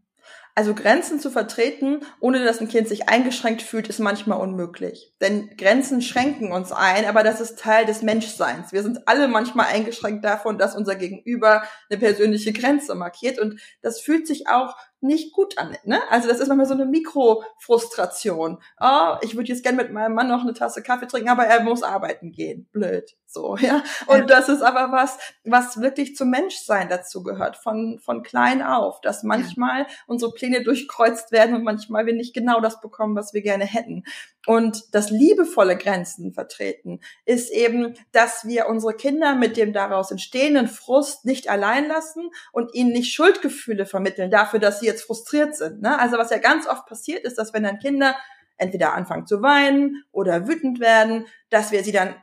[0.58, 5.12] Also Grenzen zu vertreten, ohne dass ein Kind sich eingeschränkt fühlt, ist manchmal unmöglich.
[5.20, 8.72] Denn Grenzen schränken uns ein, aber das ist Teil des Menschseins.
[8.72, 13.38] Wir sind alle manchmal eingeschränkt davon, dass unser Gegenüber eine persönliche Grenze markiert.
[13.38, 15.76] Und das fühlt sich auch nicht gut an.
[15.84, 16.00] Ne?
[16.08, 18.58] Also das ist manchmal so eine Mikrofrustration.
[18.80, 21.62] Oh, ich würde jetzt gerne mit meinem Mann noch eine Tasse Kaffee trinken, aber er
[21.64, 22.66] muss arbeiten gehen.
[22.72, 23.14] Blöd.
[23.26, 23.82] So, ja.
[24.06, 29.00] Und das ist aber was, was wirklich zum Menschsein dazu gehört, von, von klein auf,
[29.00, 33.42] dass manchmal unsere Pläne durchkreuzt werden und manchmal wir nicht genau das bekommen, was wir
[33.42, 34.04] gerne hätten.
[34.46, 40.68] Und das liebevolle Grenzen vertreten ist eben, dass wir unsere Kinder mit dem daraus entstehenden
[40.68, 45.82] Frust nicht allein lassen und ihnen nicht Schuldgefühle vermitteln dafür, dass sie jetzt frustriert sind.
[45.82, 45.98] Ne?
[45.98, 48.14] Also was ja ganz oft passiert ist, dass wenn dann Kinder
[48.56, 52.14] entweder anfangen zu weinen oder wütend werden, dass wir sie dann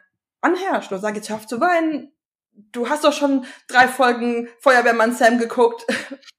[0.44, 2.12] anherrschen und sagen, jetzt hör auf zu weinen,
[2.72, 5.86] du hast doch schon drei Folgen Feuerwehrmann Sam geguckt.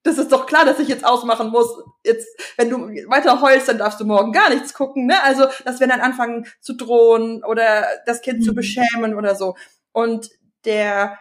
[0.07, 1.83] Das ist doch klar, dass ich jetzt ausmachen muss.
[2.05, 2.77] Jetzt, wenn du
[3.09, 5.14] weiter heulst, dann darfst du morgen gar nichts gucken, ne?
[5.23, 8.43] Also, dass wir dann anfangen zu drohen oder das Kind mhm.
[8.43, 9.57] zu beschämen oder so.
[9.93, 10.29] Und
[10.67, 11.19] der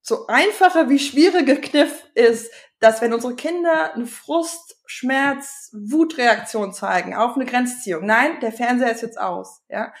[0.00, 7.14] so einfache wie schwierige Kniff ist, dass wenn unsere Kinder eine Frust, Schmerz, Wutreaktion zeigen
[7.14, 9.92] auf eine Grenzziehung, nein, der Fernseher ist jetzt aus, ja,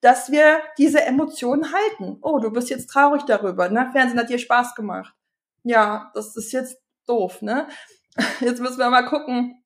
[0.00, 2.18] dass wir diese Emotionen halten.
[2.22, 3.90] Oh, du bist jetzt traurig darüber, ne?
[3.92, 5.14] Fernsehen hat dir Spaß gemacht.
[5.62, 7.68] Ja, das ist jetzt doof, ne?
[8.40, 9.62] Jetzt müssen wir mal gucken,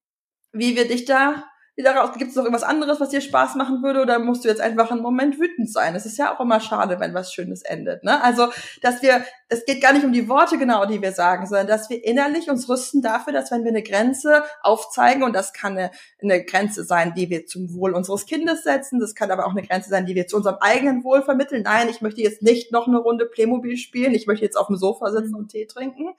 [0.52, 1.44] wie wir dich da
[1.76, 2.12] wieder.
[2.16, 4.90] Gibt es noch irgendwas anderes, was dir Spaß machen würde, oder musst du jetzt einfach
[4.90, 5.94] einen Moment wütend sein?
[5.94, 8.04] Es ist ja auch immer schade, wenn was Schönes endet.
[8.04, 8.22] Ne?
[8.22, 8.48] Also,
[8.82, 11.90] dass wir, es geht gar nicht um die Worte genau, die wir sagen, sondern dass
[11.90, 15.90] wir innerlich uns rüsten dafür, dass wenn wir eine Grenze aufzeigen, und das kann eine,
[16.22, 19.66] eine Grenze sein, die wir zum Wohl unseres Kindes setzen, das kann aber auch eine
[19.66, 21.62] Grenze sein, die wir zu unserem eigenen Wohl vermitteln.
[21.62, 24.76] Nein, ich möchte jetzt nicht noch eine Runde Playmobil spielen, ich möchte jetzt auf dem
[24.76, 25.38] Sofa sitzen mhm.
[25.38, 26.14] und Tee trinken,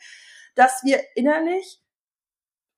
[0.56, 1.82] dass wir innerlich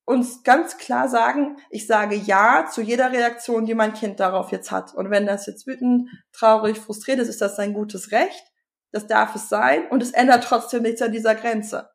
[0.08, 4.72] uns ganz klar sagen, ich sage ja zu jeder Reaktion, die mein Kind darauf jetzt
[4.72, 4.96] hat.
[4.96, 8.44] Und wenn das jetzt wütend, traurig, frustriert ist, ist das sein gutes Recht.
[8.92, 11.90] das darf es sein und es ändert trotzdem nichts an dieser Grenze.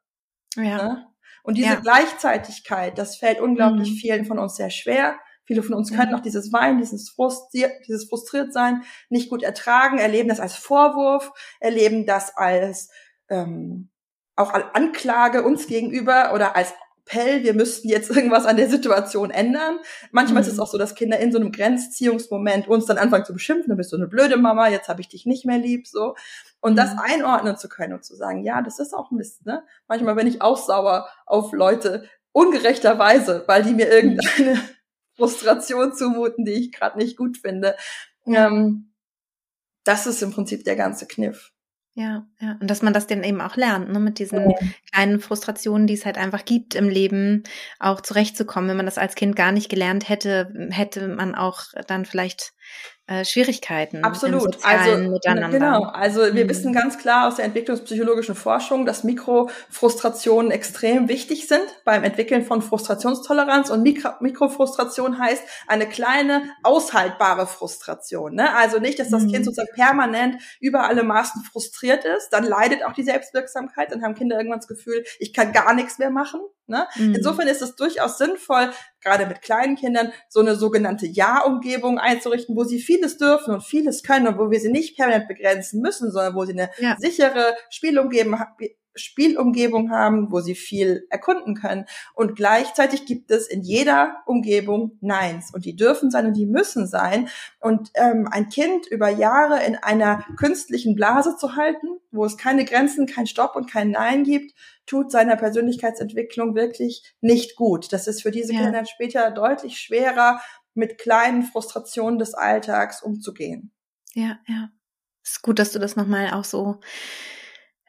[0.56, 0.76] Ja.
[0.76, 1.06] Ne?
[1.42, 1.80] Und diese ja.
[1.80, 3.96] Gleichzeitigkeit, das fällt unglaublich mhm.
[3.96, 5.18] vielen von uns sehr schwer.
[5.46, 6.18] Viele von uns können mhm.
[6.18, 11.32] auch dieses Weinen, dieses, Frustriert, dieses frustriert sein nicht gut ertragen, erleben das als Vorwurf,
[11.60, 12.90] erleben das als
[13.30, 13.90] ähm,
[14.36, 19.30] auch als Anklage uns gegenüber oder als Appell, wir müssten jetzt irgendwas an der Situation
[19.30, 19.78] ändern.
[20.10, 20.46] Manchmal mhm.
[20.46, 20.62] ist es mhm.
[20.62, 23.90] auch so, dass Kinder in so einem Grenzziehungsmoment uns dann anfangen zu beschimpfen, du bist
[23.90, 26.14] so eine blöde Mama, jetzt habe ich dich nicht mehr lieb, so.
[26.60, 26.76] Und mhm.
[26.76, 29.64] das einordnen zu können und zu sagen, ja, das ist auch Mist, ne?
[29.88, 33.92] Manchmal bin ich auch sauer auf Leute, ungerechterweise, weil die mir mhm.
[33.92, 34.60] irgendeine
[35.16, 37.76] Frustration zumuten, die ich gerade nicht gut finde.
[38.26, 38.92] Ähm,
[39.84, 41.51] das ist im Prinzip der ganze Kniff.
[41.94, 42.56] Ja, ja.
[42.58, 44.56] Und dass man das dann eben auch lernt, ne, mit diesen ja.
[44.90, 47.42] kleinen Frustrationen, die es halt einfach gibt im Leben,
[47.78, 48.70] auch zurechtzukommen.
[48.70, 52.54] Wenn man das als Kind gar nicht gelernt hätte, hätte man auch dann vielleicht
[53.08, 54.64] äh, Schwierigkeiten Absolut.
[54.64, 55.58] also, Miteinander.
[55.58, 55.82] Genau.
[55.82, 56.48] Also wir mhm.
[56.48, 62.62] wissen ganz klar aus der entwicklungspsychologischen Forschung, dass Mikrofrustrationen extrem wichtig sind beim Entwickeln von
[62.62, 63.70] Frustrationstoleranz.
[63.70, 68.36] Und Mikro Mikrofrustration heißt eine kleine, aushaltbare Frustration.
[68.36, 68.54] Ne?
[68.54, 69.32] Also nicht, dass das mhm.
[69.32, 72.30] Kind sozusagen permanent über alle Maßen frustriert ist.
[72.30, 73.90] Dann leidet auch die Selbstwirksamkeit.
[73.90, 76.40] Dann haben Kinder irgendwann das Gefühl, ich kann gar nichts mehr machen.
[76.66, 76.86] Ne?
[76.96, 77.14] Mhm.
[77.16, 78.70] Insofern ist es durchaus sinnvoll,
[79.00, 84.02] gerade mit kleinen Kindern, so eine sogenannte Ja-Umgebung einzurichten, wo sie vieles dürfen und vieles
[84.02, 86.96] können und wo wir sie nicht permanent begrenzen müssen, sondern wo sie eine ja.
[86.98, 88.38] sichere Spielumgebung,
[88.94, 91.86] Spielumgebung haben, wo sie viel erkunden können.
[92.14, 95.50] Und gleichzeitig gibt es in jeder Umgebung Neins.
[95.52, 97.28] Und die dürfen sein und die müssen sein.
[97.60, 102.64] Und ähm, ein Kind über Jahre in einer künstlichen Blase zu halten, wo es keine
[102.64, 104.54] Grenzen, kein Stopp und kein Nein gibt,
[104.86, 107.92] tut seiner Persönlichkeitsentwicklung wirklich nicht gut.
[107.92, 108.60] Das ist für diese ja.
[108.60, 110.40] Kinder später deutlich schwerer,
[110.74, 113.72] mit kleinen Frustrationen des Alltags umzugehen.
[114.14, 114.70] Ja, ja.
[115.24, 116.80] Es ist gut, dass du das nochmal auch so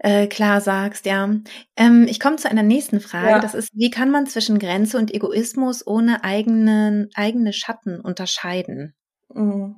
[0.04, 1.30] äh, klar sagst, ja.
[1.78, 3.30] Ähm, ich komme zu einer nächsten Frage.
[3.30, 3.40] Ja.
[3.40, 8.94] Das ist, wie kann man zwischen Grenze und Egoismus ohne eigenen, eigene Schatten unterscheiden?
[9.34, 9.78] Mhm.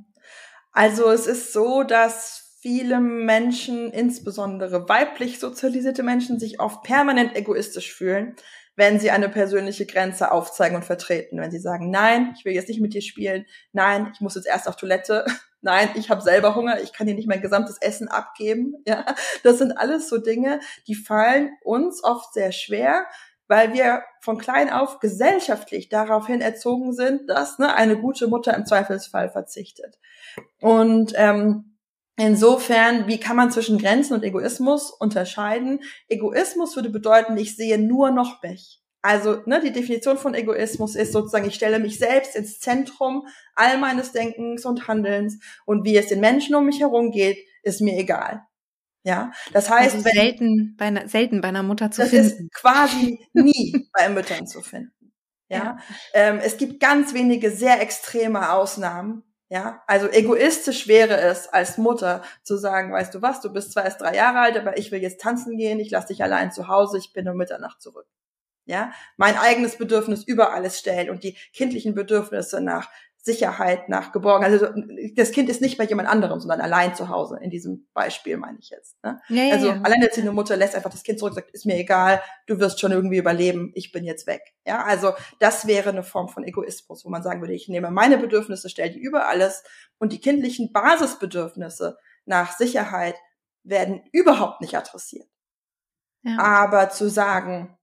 [0.71, 7.93] Also es ist so, dass viele Menschen, insbesondere weiblich sozialisierte Menschen, sich oft permanent egoistisch
[7.93, 8.35] fühlen,
[8.75, 11.39] wenn sie eine persönliche Grenze aufzeigen und vertreten.
[11.39, 14.47] Wenn sie sagen, nein, ich will jetzt nicht mit dir spielen, nein, ich muss jetzt
[14.47, 15.23] erst auf Toilette,
[15.65, 18.75] nein, ich habe selber Hunger, ich kann dir nicht mein gesamtes Essen abgeben.
[18.87, 19.03] Ja,
[19.43, 23.05] das sind alles so Dinge, die fallen uns oft sehr schwer,
[23.47, 28.65] weil wir von klein auf gesellschaftlich daraufhin erzogen sind, dass ne, eine gute Mutter im
[28.65, 29.97] Zweifelsfall verzichtet.
[30.61, 31.75] Und ähm,
[32.17, 35.81] Insofern, wie kann man zwischen Grenzen und Egoismus unterscheiden?
[36.07, 38.84] Egoismus würde bedeuten, ich sehe nur noch mich.
[39.05, 43.77] Also ne, die Definition von Egoismus ist sozusagen, ich stelle mich selbst ins Zentrum all
[43.77, 45.37] meines Denkens und Handelns
[45.67, 48.47] und wie es den Menschen um mich herum geht, ist mir egal.
[49.03, 52.29] Ja, das heißt, also selten, bei einer, selten bei einer Mutter zu das finden.
[52.29, 55.13] Das ist quasi nie bei Müttern zu finden.
[55.49, 55.77] Ja, ja.
[56.15, 62.23] Ähm, es gibt ganz wenige sehr extreme Ausnahmen, ja, also egoistisch wäre es als Mutter
[62.41, 65.03] zu sagen, weißt du was, du bist zwar erst drei Jahre alt, aber ich will
[65.03, 68.07] jetzt tanzen gehen, ich lasse dich allein zu Hause, ich bin um Mitternacht zurück.
[68.65, 72.89] Ja, mein eigenes Bedürfnis über alles stellen und die kindlichen Bedürfnisse nach
[73.25, 74.51] Sicherheit, nach Geborgenheit.
[74.51, 74.67] Also
[75.15, 77.39] das Kind ist nicht bei jemand anderem, sondern allein zu Hause.
[77.41, 79.03] In diesem Beispiel meine ich jetzt.
[79.03, 79.19] Ne?
[79.29, 79.81] Ja, ja, also ja.
[79.81, 83.17] alleinerziehende Mutter lässt einfach das Kind zurück, sagt, ist mir egal, du wirst schon irgendwie
[83.17, 84.53] überleben, ich bin jetzt weg.
[84.63, 88.19] Ja, also das wäre eine Form von Egoismus, wo man sagen würde, ich nehme meine
[88.19, 89.63] Bedürfnisse, stelle die über alles
[89.97, 93.15] und die kindlichen Basisbedürfnisse nach Sicherheit
[93.63, 95.27] werden überhaupt nicht adressiert.
[96.21, 96.37] Ja.
[96.37, 97.74] Aber zu sagen,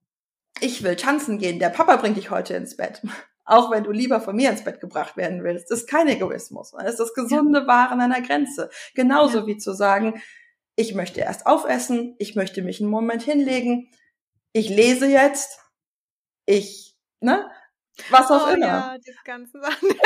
[0.59, 3.01] ich will tanzen gehen, der Papa bringt dich heute ins Bett
[3.45, 5.69] auch wenn du lieber von mir ins Bett gebracht werden willst.
[5.69, 6.71] Das ist kein Egoismus.
[6.71, 7.67] Das ist das gesunde ja.
[7.67, 8.69] Wahren einer Grenze.
[8.95, 9.47] Genauso ja.
[9.47, 10.21] wie zu sagen,
[10.75, 13.89] ich möchte erst aufessen, ich möchte mich einen Moment hinlegen,
[14.53, 15.59] ich lese jetzt,
[16.45, 17.49] ich, ne?
[18.09, 18.65] Was auch oh, immer.
[18.65, 18.95] Ja,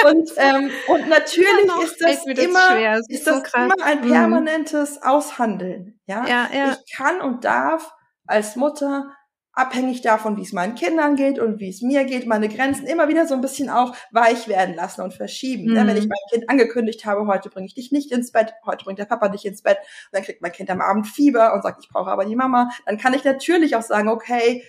[0.09, 4.11] und, ähm, und natürlich ist das immer, das ist, das so immer ein mhm.
[4.11, 5.97] permanentes Aushandeln.
[6.05, 6.27] Ja?
[6.27, 6.71] Ja, ja.
[6.73, 7.93] Ich kann und darf
[8.25, 9.15] als Mutter
[9.57, 13.07] abhängig davon, wie es meinen Kindern geht und wie es mir geht, meine Grenzen immer
[13.07, 15.71] wieder so ein bisschen auch weich werden lassen und verschieben.
[15.71, 15.75] Mhm.
[15.75, 18.99] Wenn ich mein Kind angekündigt habe, heute bringe ich dich nicht ins Bett, heute bringt
[18.99, 19.79] der Papa dich ins Bett,
[20.11, 22.97] dann kriegt mein Kind am Abend Fieber und sagt, ich brauche aber die Mama, dann
[22.97, 24.63] kann ich natürlich auch sagen, okay,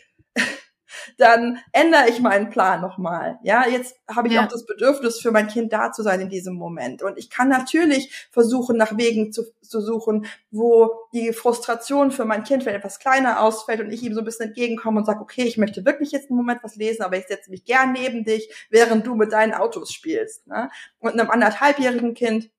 [1.16, 3.38] dann ändere ich meinen Plan nochmal.
[3.42, 4.44] Ja, jetzt habe ich ja.
[4.44, 7.02] auch das Bedürfnis, für mein Kind da zu sein in diesem Moment.
[7.02, 12.44] Und ich kann natürlich versuchen, nach Wegen zu, zu suchen, wo die Frustration für mein
[12.44, 15.44] Kind vielleicht etwas kleiner ausfällt und ich ihm so ein bisschen entgegenkomme und sage, okay,
[15.44, 18.66] ich möchte wirklich jetzt einen Moment was lesen, aber ich setze mich gern neben dich,
[18.70, 20.46] während du mit deinen Autos spielst.
[20.46, 20.70] Ne?
[20.98, 22.50] Und einem anderthalbjährigen Kind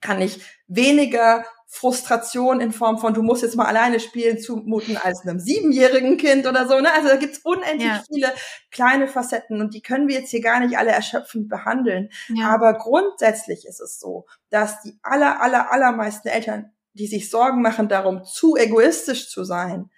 [0.00, 1.44] kann ich weniger
[1.74, 6.46] Frustration in Form von, du musst jetzt mal alleine spielen, zumuten als einem siebenjährigen Kind
[6.46, 6.78] oder so.
[6.78, 6.92] Ne?
[6.92, 8.04] Also da gibt's unendlich ja.
[8.06, 8.30] viele
[8.70, 12.10] kleine Facetten und die können wir jetzt hier gar nicht alle erschöpfend behandeln.
[12.28, 12.50] Ja.
[12.50, 17.88] Aber grundsätzlich ist es so, dass die aller, aller, allermeisten Eltern, die sich Sorgen machen
[17.88, 19.90] darum, zu egoistisch zu sein.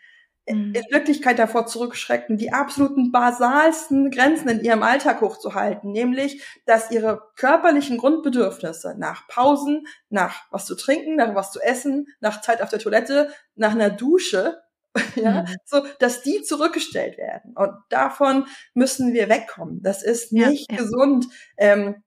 [0.47, 7.23] In Wirklichkeit davor zurückschrecken, die absoluten basalsten Grenzen in ihrem Alltag hochzuhalten, nämlich, dass ihre
[7.37, 12.69] körperlichen Grundbedürfnisse nach Pausen, nach was zu trinken, nach was zu essen, nach Zeit auf
[12.69, 14.61] der Toilette, nach einer Dusche,
[15.17, 15.57] ja, mhm.
[15.65, 17.55] so, dass die zurückgestellt werden.
[17.57, 19.83] Und davon müssen wir wegkommen.
[19.83, 20.83] Das ist nicht ja, ja.
[20.83, 21.27] gesund.
[21.57, 22.03] Ähm,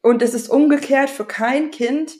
[0.00, 2.14] und es ist umgekehrt für kein Kind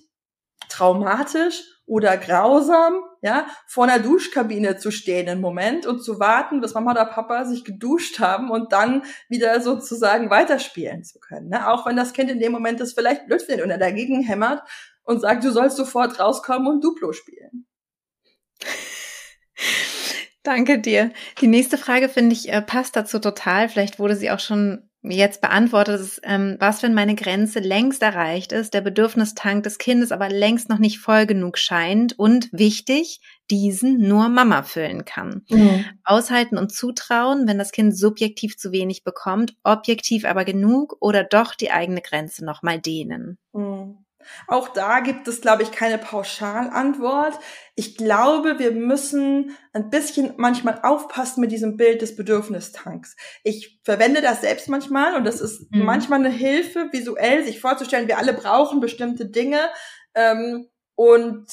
[0.68, 6.74] traumatisch oder grausam, ja, vor einer Duschkabine zu stehen im Moment und zu warten, bis
[6.74, 11.48] Mama oder Papa sich geduscht haben und dann wieder sozusagen weiterspielen zu können.
[11.48, 11.68] Ne?
[11.68, 14.62] Auch wenn das Kind in dem Moment das vielleicht blöd findet und er dagegen hämmert
[15.02, 17.66] und sagt, du sollst sofort rauskommen und Duplo spielen.
[20.42, 21.12] Danke dir.
[21.40, 23.68] Die nächste Frage finde ich äh, passt dazu total.
[23.68, 28.52] Vielleicht wurde sie auch schon jetzt beantwortet ist, ähm, was, wenn meine Grenze längst erreicht
[28.52, 33.98] ist, der Bedürfnistank des Kindes aber längst noch nicht voll genug scheint und wichtig, diesen
[34.08, 35.42] nur Mama füllen kann.
[35.50, 35.84] Mhm.
[36.04, 41.54] Aushalten und zutrauen, wenn das Kind subjektiv zu wenig bekommt, objektiv aber genug oder doch
[41.54, 43.38] die eigene Grenze nochmal dehnen.
[43.52, 44.01] Mhm.
[44.46, 47.38] Auch da gibt es, glaube ich, keine Pauschalantwort.
[47.74, 53.16] Ich glaube, wir müssen ein bisschen manchmal aufpassen mit diesem Bild des Bedürfnistanks.
[53.44, 55.84] Ich verwende das selbst manchmal und das ist mhm.
[55.84, 59.60] manchmal eine Hilfe, visuell sich vorzustellen, wir alle brauchen bestimmte Dinge.
[60.14, 61.46] Ähm, und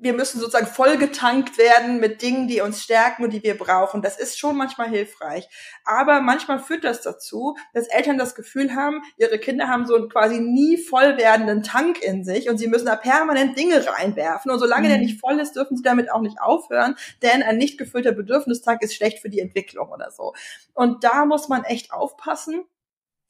[0.00, 4.02] wir müssen sozusagen vollgetankt werden mit Dingen, die uns stärken und die wir brauchen.
[4.02, 5.48] Das ist schon manchmal hilfreich.
[5.84, 10.08] Aber manchmal führt das dazu, dass Eltern das Gefühl haben, ihre Kinder haben so einen
[10.08, 14.50] quasi nie voll werdenden Tank in sich und sie müssen da permanent Dinge reinwerfen.
[14.50, 14.92] Und solange mhm.
[14.92, 18.82] der nicht voll ist, dürfen sie damit auch nicht aufhören, denn ein nicht gefüllter Bedürfnistank
[18.82, 20.34] ist schlecht für die Entwicklung oder so.
[20.74, 22.64] Und da muss man echt aufpassen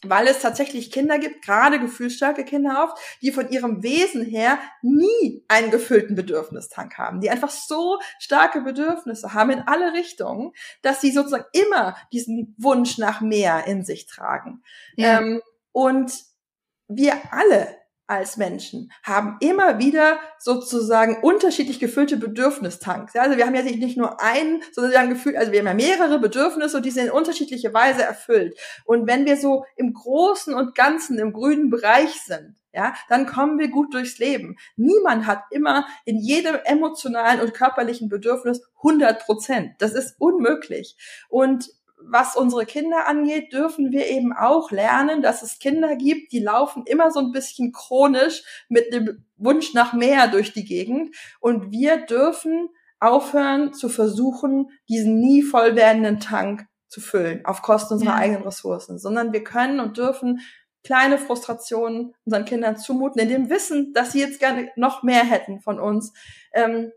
[0.04, 5.44] weil es tatsächlich Kinder gibt, gerade gefühlsstarke Kinder oft, die von ihrem Wesen her nie
[5.48, 11.10] einen gefüllten Bedürfnistank haben, die einfach so starke Bedürfnisse haben in alle Richtungen, dass sie
[11.10, 14.62] sozusagen immer diesen Wunsch nach mehr in sich tragen.
[14.96, 15.18] Ja.
[15.18, 15.42] Ähm,
[15.72, 16.12] und
[16.86, 17.76] wir alle
[18.08, 23.14] als Menschen haben immer wieder sozusagen unterschiedlich gefüllte Bedürfnistanks.
[23.14, 25.74] Also wir haben ja nicht nur einen, sondern wir haben Gefühl, also wir haben ja
[25.74, 28.58] mehrere Bedürfnisse und die sind in unterschiedliche Weise erfüllt.
[28.84, 33.58] Und wenn wir so im Großen und Ganzen im grünen Bereich sind, ja, dann kommen
[33.58, 34.56] wir gut durchs Leben.
[34.76, 39.72] Niemand hat immer in jedem emotionalen und körperlichen Bedürfnis 100 Prozent.
[39.78, 40.96] Das ist unmöglich.
[41.28, 46.40] Und was unsere Kinder angeht, dürfen wir eben auch lernen, dass es Kinder gibt, die
[46.40, 51.14] laufen immer so ein bisschen chronisch mit dem Wunsch nach mehr durch die Gegend.
[51.40, 52.68] Und wir dürfen
[53.00, 58.16] aufhören zu versuchen, diesen nie voll werdenden Tank zu füllen, auf Kosten unserer ja.
[58.16, 60.40] eigenen Ressourcen, sondern wir können und dürfen
[60.82, 65.60] kleine Frustrationen unseren Kindern zumuten, in dem Wissen, dass sie jetzt gerne noch mehr hätten
[65.60, 66.12] von uns.
[66.52, 66.92] Ähm,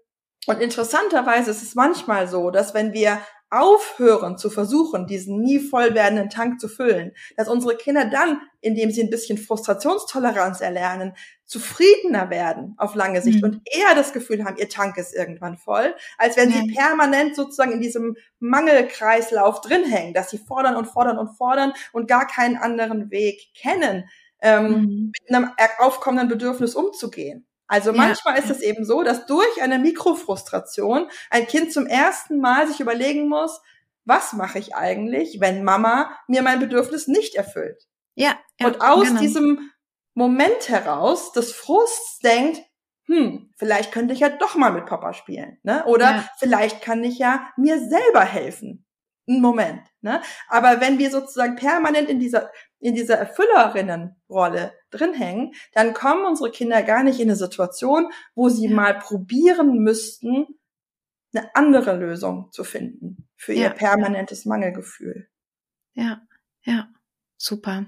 [0.47, 3.19] und interessanterweise ist es manchmal so, dass wenn wir
[3.51, 8.91] aufhören zu versuchen, diesen nie voll werdenden Tank zu füllen, dass unsere Kinder dann, indem
[8.91, 11.13] sie ein bisschen Frustrationstoleranz erlernen,
[11.45, 13.43] zufriedener werden auf lange Sicht mhm.
[13.43, 17.73] und eher das Gefühl haben, ihr Tank ist irgendwann voll, als wenn sie permanent sozusagen
[17.73, 22.55] in diesem Mangelkreislauf drin hängen, dass sie fordern und fordern und fordern und gar keinen
[22.55, 24.09] anderen Weg kennen,
[24.41, 25.11] ähm, mhm.
[25.11, 27.45] mit einem aufkommenden Bedürfnis umzugehen.
[27.71, 28.43] Also manchmal ja.
[28.43, 33.29] ist es eben so, dass durch eine Mikrofrustration ein Kind zum ersten Mal sich überlegen
[33.29, 33.61] muss,
[34.03, 37.87] was mache ich eigentlich, wenn Mama mir mein Bedürfnis nicht erfüllt?
[38.13, 38.35] Ja.
[38.59, 39.21] ja und aus genau.
[39.21, 39.71] diesem
[40.15, 42.61] Moment heraus des Frusts denkt,
[43.05, 45.85] hm, vielleicht könnte ich ja doch mal mit Papa spielen, ne?
[45.85, 46.29] Oder ja.
[46.39, 48.85] vielleicht kann ich ja mir selber helfen.
[49.29, 50.21] Ein Moment, ne?
[50.49, 52.51] Aber wenn wir sozusagen permanent in dieser
[52.81, 58.49] in dieser Erfüllerinnenrolle drin hängen, dann kommen unsere Kinder gar nicht in eine Situation, wo
[58.49, 58.75] sie ja.
[58.75, 60.47] mal probieren müssten,
[61.33, 63.63] eine andere Lösung zu finden für ja.
[63.63, 65.29] ihr permanentes Mangelgefühl.
[65.93, 66.21] Ja,
[66.63, 66.89] ja,
[67.37, 67.85] super.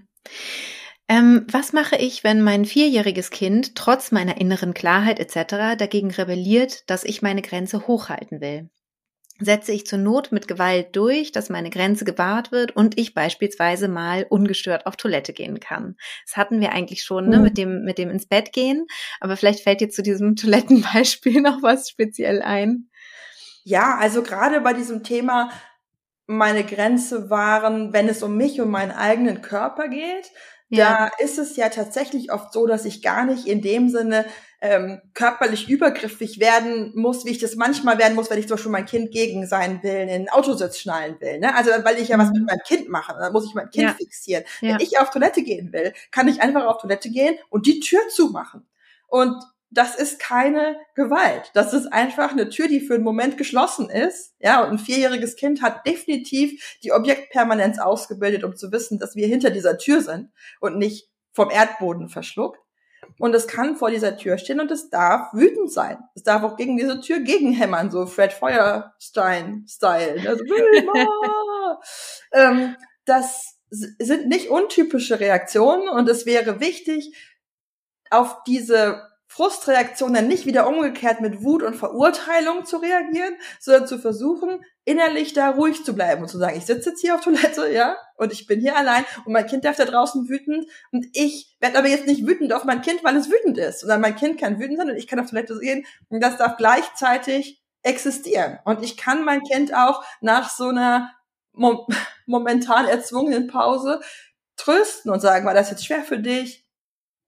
[1.09, 5.77] Ähm, was mache ich, wenn mein vierjähriges Kind trotz meiner inneren Klarheit etc.
[5.77, 8.69] dagegen rebelliert, dass ich meine Grenze hochhalten will?
[9.39, 13.87] Setze ich zur Not mit Gewalt durch, dass meine Grenze gewahrt wird und ich beispielsweise
[13.87, 15.95] mal ungestört auf Toilette gehen kann.
[16.25, 17.43] Das hatten wir eigentlich schon ne, mhm.
[17.43, 18.85] mit dem mit dem ins Bett gehen,
[19.19, 22.89] aber vielleicht fällt dir zu diesem Toilettenbeispiel noch was speziell ein.
[23.63, 25.49] Ja, also gerade bei diesem Thema
[26.25, 30.31] meine Grenze wahren, wenn es um mich und meinen eigenen Körper geht,
[30.69, 31.09] Ja.
[31.09, 34.25] Da ist es ja tatsächlich oft so, dass ich gar nicht in dem Sinne
[34.63, 38.71] ähm, körperlich übergriffig werden muss, wie ich das manchmal werden muss, wenn ich zum Beispiel
[38.71, 41.39] mein Kind gegen sein will, in den Autositz schnallen will.
[41.39, 41.53] Ne?
[41.53, 42.45] Also weil ich ja was mit mhm.
[42.45, 43.93] meinem Kind mache, dann muss ich mein Kind ja.
[43.93, 44.45] fixieren.
[44.61, 44.75] Ja.
[44.75, 47.99] Wenn ich auf Toilette gehen will, kann ich einfach auf Toilette gehen und die Tür
[48.07, 48.65] zumachen.
[49.07, 49.35] Und
[49.69, 51.51] das ist keine Gewalt.
[51.55, 54.33] Das ist einfach eine Tür, die für einen Moment geschlossen ist.
[54.39, 59.27] Ja, und ein vierjähriges Kind hat definitiv die Objektpermanenz ausgebildet, um zu wissen, dass wir
[59.27, 62.62] hinter dieser Tür sind und nicht vom Erdboden verschluckt.
[63.19, 65.97] Und es kann vor dieser Tür stehen und es darf wütend sein.
[66.15, 70.27] Es darf auch gegen diese Tür gegenhämmern, so Fred Feuerstein-Style.
[70.27, 70.43] Also,
[72.31, 72.75] ähm,
[73.05, 77.15] das sind nicht untypische Reaktionen und es wäre wichtig,
[78.09, 79.01] auf diese
[79.33, 85.33] Frustreaktion dann nicht wieder umgekehrt mit Wut und Verurteilung zu reagieren, sondern zu versuchen, innerlich
[85.33, 88.31] da ruhig zu bleiben und zu sagen, ich sitze jetzt hier auf Toilette, ja, und
[88.31, 91.87] ich bin hier allein und mein Kind darf da draußen wütend und ich werde aber
[91.87, 94.77] jetzt nicht wütend auf mein Kind, weil es wütend ist, sondern mein Kind kann wütend
[94.77, 98.59] sein und ich kann auf Toilette gehen und das darf gleichzeitig existieren.
[98.65, 101.11] Und ich kann mein Kind auch nach so einer
[101.53, 101.87] mom
[102.27, 103.99] momentan erzwungenen Pause
[104.57, 106.62] trösten und sagen, war das jetzt schwer für dich?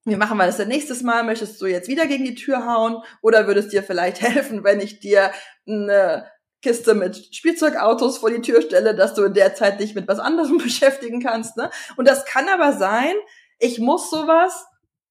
[0.06, 1.24] Wie machen wir das denn nächstes Mal?
[1.24, 3.02] Möchtest du jetzt wieder gegen die Tür hauen?
[3.22, 5.32] Oder würde es dir vielleicht helfen, wenn ich dir
[5.68, 6.30] eine
[6.62, 10.20] Kiste mit Spielzeugautos vor die Tür stelle, dass du in der Zeit dich mit was
[10.20, 11.58] anderem beschäftigen kannst?
[11.58, 11.70] Ne?
[11.98, 13.14] Und das kann aber sein,
[13.60, 14.66] ich muss sowas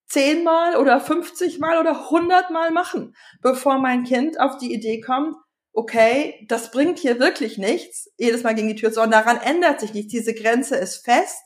[0.07, 5.35] zehnmal oder fünfzigmal oder hundertmal machen, bevor mein Kind auf die Idee kommt,
[5.73, 9.93] okay, das bringt hier wirklich nichts, jedes Mal gegen die Tür, sondern daran ändert sich
[9.93, 10.13] nichts.
[10.13, 11.44] Diese Grenze ist fest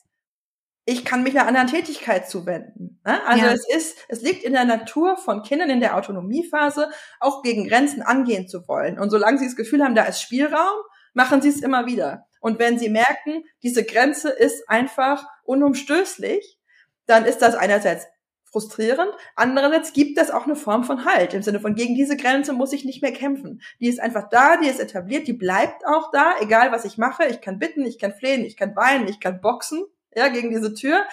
[0.89, 2.99] ich kann mich einer anderen Tätigkeit zuwenden.
[3.05, 3.21] Ne?
[3.27, 3.53] Also ja.
[3.53, 6.89] es ist, es liegt in der Natur von Kindern in der Autonomiephase,
[7.21, 8.99] auch gegen Grenzen angehen zu wollen.
[8.99, 10.79] Und solange sie das Gefühl haben, da ist Spielraum,
[11.13, 12.27] machen sie es immer wieder.
[12.41, 16.59] Und wenn sie merken, diese Grenze ist einfach unumstößlich,
[17.05, 18.07] dann ist das einerseits
[18.51, 22.55] frustrierend, andererseits gibt das auch eine Form von Halt, im Sinne von gegen diese Grenze
[22.55, 23.61] muss ich nicht mehr kämpfen.
[23.79, 27.27] Die ist einfach da, die ist etabliert, die bleibt auch da, egal was ich mache.
[27.27, 29.85] Ich kann bitten, ich kann flehen, ich kann weinen, ich kann boxen,
[30.19, 31.05] ja, gegen diese Tür.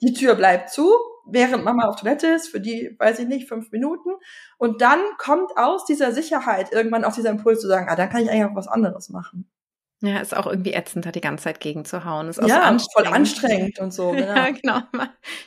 [0.00, 0.92] Die Tür bleibt zu,
[1.26, 4.10] während Mama auf Toilette ist, für die, weiß ich nicht, fünf Minuten.
[4.58, 8.22] Und dann kommt aus dieser Sicherheit irgendwann auch dieser Impuls zu sagen, ah, dann kann
[8.22, 9.48] ich eigentlich auch was anderes machen.
[10.04, 12.28] Ja, ist auch irgendwie ätzend, da die ganze Zeit gegen zu hauen.
[12.28, 12.92] Ist auch ja, so anstrengend.
[12.92, 14.12] voll anstrengend und so.
[14.22, 14.34] Genau.
[14.34, 14.80] Ja, genau.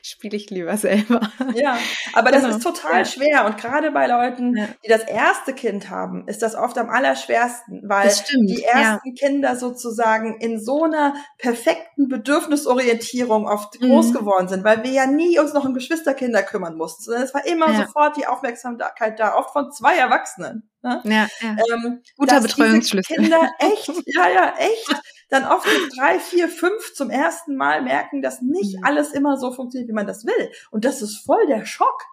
[0.01, 1.21] Spiele ich lieber selber.
[1.55, 1.77] Ja,
[2.13, 2.55] aber das genau.
[2.55, 3.05] ist total ja.
[3.05, 3.45] schwer.
[3.45, 4.67] Und gerade bei Leuten, ja.
[4.83, 8.09] die das erste Kind haben, ist das oft am allerschwersten, weil
[8.47, 13.87] die ersten Kinder sozusagen in so einer perfekten Bedürfnisorientierung oft mhm.
[13.87, 17.33] groß geworden sind, weil wir ja nie uns noch um Geschwisterkinder kümmern mussten, sondern es
[17.33, 20.69] war immer sofort die Aufmerksamkeit da, oft von zwei Erwachsenen.
[20.85, 21.01] Ne?
[21.03, 21.57] Ja, ja.
[21.73, 23.15] Ähm, Guter Betreuungsschlüssel.
[23.15, 28.21] Kinder echt, ja, ja, echt, dann oft mit drei, vier, fünf zum ersten Mal merken,
[28.21, 28.83] dass nicht mhm.
[28.83, 30.51] alles immer so funktioniert, wie man das will.
[30.69, 32.03] Und das ist voll der Schock.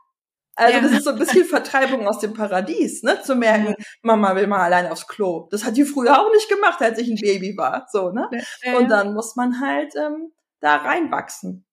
[0.55, 0.81] Also ja.
[0.83, 3.20] das ist so ein bisschen Vertreibung aus dem Paradies, ne?
[3.23, 3.75] Zu merken.
[4.03, 5.49] Mama will mal allein aufs Klo.
[5.51, 7.87] Das hat die früher auch nicht gemacht, als ich ein Baby war.
[7.91, 8.29] So, ne?
[8.77, 11.66] Und dann muss man halt ähm, da reinwachsen.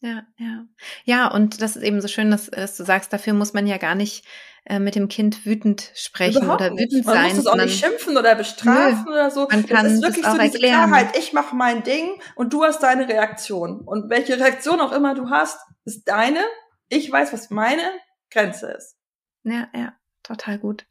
[0.00, 0.64] Ja, ja.
[1.04, 3.78] Ja, und das ist eben so schön, dass, dass du sagst, dafür muss man ja
[3.78, 4.24] gar nicht
[4.64, 7.06] äh, mit dem Kind wütend sprechen Überhaupt oder wütend nicht.
[7.06, 7.26] man sein.
[7.26, 9.48] Man muss es auch nicht schimpfen oder bestrafen nö, oder so.
[9.50, 10.88] Man kann es ist wirklich so diese erklären.
[10.90, 13.80] Klarheit, ich mache mein Ding und du hast deine Reaktion.
[13.80, 16.40] Und welche Reaktion auch immer du hast, ist deine.
[16.88, 17.82] Ich weiß, was meine
[18.30, 18.96] Grenze ist.
[19.42, 20.86] Ja, ja, total gut.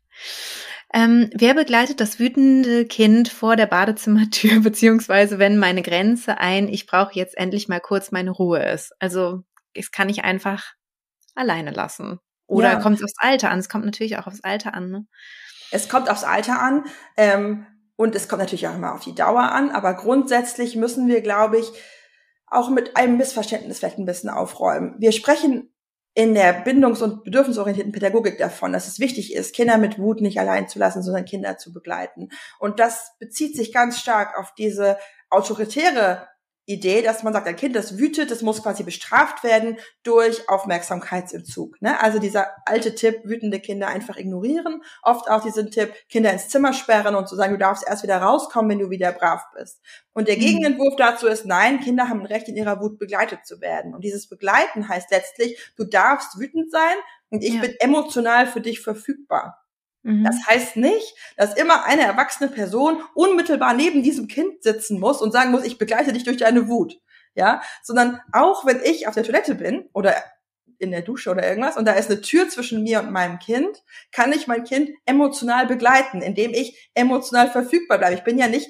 [0.94, 6.88] Ähm, wer begleitet das wütende Kind vor der Badezimmertür, beziehungsweise wenn meine Grenze ein, ich
[6.88, 8.94] brauche jetzt endlich mal kurz meine Ruhe ist?
[9.00, 10.74] Also, es kann ich einfach
[11.36, 12.20] alleine lassen.
[12.48, 12.80] Oder ja.
[12.80, 13.60] kommt es aufs Alter an?
[13.60, 14.90] Es kommt natürlich auch aufs Alter an.
[14.90, 15.06] Ne?
[15.72, 16.86] Es kommt aufs Alter an
[17.18, 17.68] ähm,
[17.98, 19.70] und es kommt natürlich auch immer auf die Dauer an.
[19.70, 21.72] Aber grundsätzlich müssen wir, glaube ich,
[22.48, 24.96] auch mit einem Missverständnis vielleicht ein bisschen aufräumen.
[25.00, 25.74] Wir sprechen
[26.18, 30.39] in der bindungs- und bedürfnisorientierten Pädagogik davon, dass es wichtig ist, Kinder mit Wut nicht
[30.39, 32.30] allein zu lassen, sondern Kinder zu begleiten.
[32.57, 34.97] Und das bezieht sich ganz stark auf diese
[35.30, 36.28] autoritäre
[36.68, 41.82] Idee, dass man sagt, ein Kind, das wütet, das muss quasi bestraft werden durch Aufmerksamkeitsentzug.
[41.82, 41.97] Ne?
[42.01, 44.84] Also dieser alte Tipp, wütende Kinder einfach ignorieren.
[45.01, 48.18] Oft auch diesen Tipp, Kinder ins Zimmer sperren und zu sagen, du darfst erst wieder
[48.18, 49.80] rauskommen, wenn du wieder brav bist.
[50.11, 50.41] Und der mhm.
[50.41, 53.95] Gegenentwurf dazu ist, nein, Kinder haben ein Recht, in ihrer Wut begleitet zu werden.
[53.95, 56.97] Und dieses Begleiten heißt letztlich, du darfst wütend sein
[57.30, 57.61] und ich ja.
[57.61, 59.63] bin emotional für dich verfügbar.
[60.08, 60.24] Mhm.
[60.24, 65.34] Das heißt nicht, dass immer eine erwachsene Person unmittelbar neben diesem Kind sitzen muss und
[65.34, 66.99] sagen muss, ich begleite dich durch deine Wut.
[67.36, 70.16] Ja, sondern auch wenn ich auf der Toilette bin oder
[70.80, 73.84] in der Dusche oder irgendwas und da ist eine Tür zwischen mir und meinem Kind,
[74.12, 78.16] kann ich mein Kind emotional begleiten, indem ich emotional verfügbar bleibe.
[78.16, 78.70] Ich bin ja nicht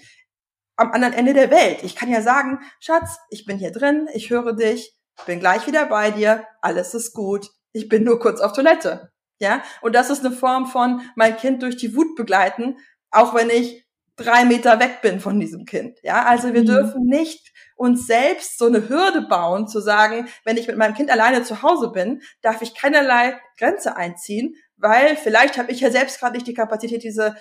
[0.75, 1.79] am anderen Ende der Welt.
[1.83, 5.85] Ich kann ja sagen, Schatz, ich bin hier drin, ich höre dich, bin gleich wieder
[5.85, 9.11] bei dir, alles ist gut, ich bin nur kurz auf Toilette.
[9.39, 12.77] Ja, und das ist eine Form von mein Kind durch die Wut begleiten,
[13.11, 15.99] auch wenn ich drei Meter weg bin von diesem Kind.
[16.01, 16.65] Ja, also wir mhm.
[16.65, 21.11] dürfen nicht uns selbst so eine Hürde bauen, zu sagen, wenn ich mit meinem Kind
[21.11, 26.19] alleine zu Hause bin, darf ich keinerlei Grenze einziehen, weil vielleicht habe ich ja selbst
[26.19, 27.35] gerade nicht die Kapazität, diese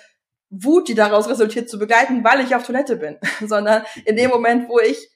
[0.49, 4.69] Wut, die daraus resultiert, zu begleiten, weil ich auf Toilette bin, sondern in dem Moment,
[4.69, 5.09] wo ich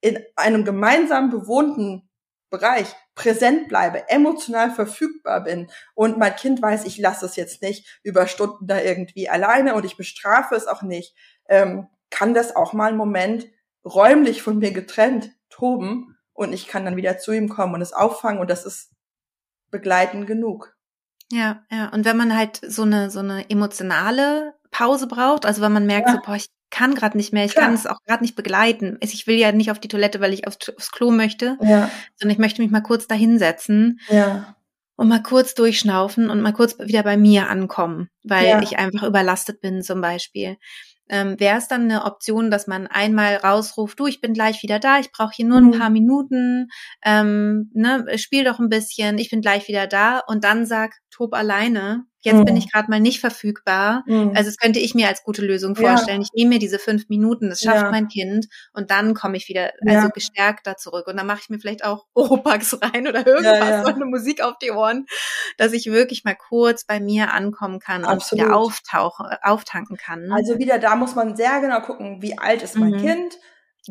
[0.00, 2.08] in einem gemeinsam bewohnten
[2.50, 8.00] Bereich präsent bleibe, emotional verfügbar bin und mein Kind weiß, ich lasse es jetzt nicht
[8.02, 11.14] über Stunden da irgendwie alleine und ich bestrafe es auch nicht,
[11.48, 13.46] ähm, kann das auch mal einen Moment
[13.84, 17.92] räumlich von mir getrennt toben und ich kann dann wieder zu ihm kommen und es
[17.92, 18.92] auffangen und das ist
[19.70, 20.76] begleitend genug.
[21.30, 21.88] Ja, ja.
[21.88, 26.08] Und wenn man halt so eine so eine emotionale Pause braucht, also wenn man merkt,
[26.08, 26.14] ja.
[26.14, 27.60] so, boah, ich kann gerade nicht mehr, ich ja.
[27.60, 28.98] kann es auch gerade nicht begleiten.
[29.00, 31.88] Ich will ja nicht auf die Toilette, weil ich aufs, aufs Klo möchte, ja.
[32.16, 34.00] sondern ich möchte mich mal kurz da hinsetzen.
[34.08, 34.56] Ja.
[34.94, 38.62] Und mal kurz durchschnaufen und mal kurz wieder bei mir ankommen, weil ja.
[38.62, 40.58] ich einfach überlastet bin zum Beispiel.
[41.08, 44.78] Ähm, Wäre es dann eine Option, dass man einmal rausruft, du, ich bin gleich wieder
[44.78, 45.78] da, ich brauche hier nur ein mhm.
[45.78, 46.68] paar Minuten,
[47.04, 51.34] ähm, ne, spiel doch ein bisschen, ich bin gleich wieder da und dann sag, tob
[51.34, 52.44] alleine, Jetzt mhm.
[52.44, 54.04] bin ich gerade mal nicht verfügbar.
[54.06, 54.32] Mhm.
[54.34, 56.20] Also das könnte ich mir als gute Lösung vorstellen.
[56.20, 56.26] Ja.
[56.26, 57.90] Ich nehme mir diese fünf Minuten, das schafft ja.
[57.90, 60.08] mein Kind und dann komme ich wieder also ja.
[60.08, 61.08] gestärkter zurück.
[61.08, 64.56] Und dann mache ich mir vielleicht auch Oropax rein oder irgendwas, oder eine Musik auf
[64.58, 65.06] die Ohren,
[65.58, 68.44] dass ich wirklich mal kurz bei mir ankommen kann Absolut.
[68.44, 70.30] und wieder auftauchen, auftanken kann.
[70.32, 72.98] Also wieder da muss man sehr genau gucken, wie alt ist mein mhm.
[72.98, 73.38] Kind,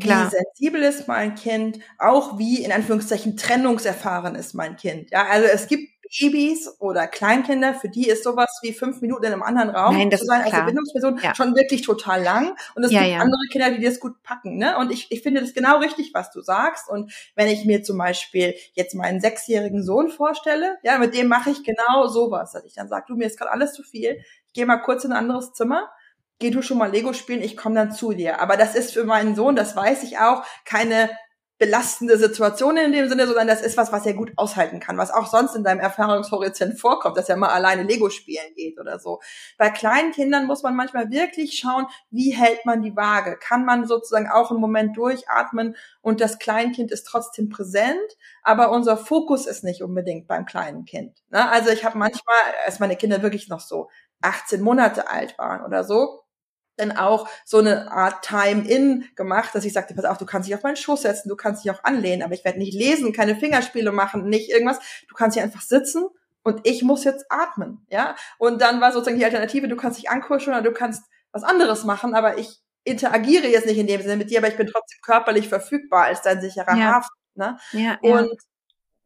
[0.01, 0.27] Klar.
[0.27, 5.11] Wie sensibel ist mein Kind, auch wie in Anführungszeichen trennungserfahren ist mein Kind.
[5.11, 5.83] Ja, also es gibt
[6.19, 10.11] Babys oder Kleinkinder, für die ist sowas wie fünf Minuten in einem anderen Raum Nein,
[10.11, 11.33] zu sein als Verbindungsperson ja.
[11.35, 12.55] schon wirklich total lang.
[12.75, 13.19] Und es ja, gibt ja.
[13.19, 14.57] andere Kinder, die das gut packen.
[14.57, 14.77] Ne?
[14.77, 16.89] Und ich, ich finde das genau richtig, was du sagst.
[16.89, 21.51] Und wenn ich mir zum Beispiel jetzt meinen sechsjährigen Sohn vorstelle, ja, mit dem mache
[21.51, 24.53] ich genau sowas, dass ich dann sage, du, mir ist gerade alles zu viel, ich
[24.53, 25.89] gehe mal kurz in ein anderes Zimmer
[26.41, 28.41] geh du schon mal Lego spielen, ich komme dann zu dir.
[28.41, 31.09] Aber das ist für meinen Sohn, das weiß ich auch, keine
[31.61, 35.11] belastende Situation in dem Sinne, sondern das ist was, was er gut aushalten kann, was
[35.11, 39.19] auch sonst in deinem Erfahrungshorizont vorkommt, dass er mal alleine Lego spielen geht oder so.
[39.59, 43.37] Bei kleinen Kindern muss man manchmal wirklich schauen, wie hält man die Waage?
[43.37, 48.97] Kann man sozusagen auch einen Moment durchatmen und das Kleinkind ist trotzdem präsent, aber unser
[48.97, 51.21] Fokus ist nicht unbedingt beim kleinen Kind.
[51.29, 51.47] Ne?
[51.47, 53.87] Also ich habe manchmal, als meine Kinder wirklich noch so
[54.21, 56.20] 18 Monate alt waren oder so,
[56.81, 60.55] dann auch so eine Art Time-In gemacht, dass ich sagte, pass auf, du kannst dich
[60.55, 63.35] auf meinen Schoß setzen, du kannst dich auch anlehnen, aber ich werde nicht lesen, keine
[63.35, 64.79] Fingerspiele machen, nicht irgendwas.
[65.07, 66.05] Du kannst hier einfach sitzen
[66.43, 68.15] und ich muss jetzt atmen, ja.
[68.37, 71.83] Und dann war sozusagen die Alternative, du kannst dich ankuscheln oder du kannst was anderes
[71.83, 74.99] machen, aber ich interagiere jetzt nicht in dem Sinne mit dir, aber ich bin trotzdem
[75.01, 76.95] körperlich verfügbar als dein sicherer ja.
[76.95, 77.15] Hafen.
[77.35, 77.57] Ne?
[77.71, 78.25] Ja, ja.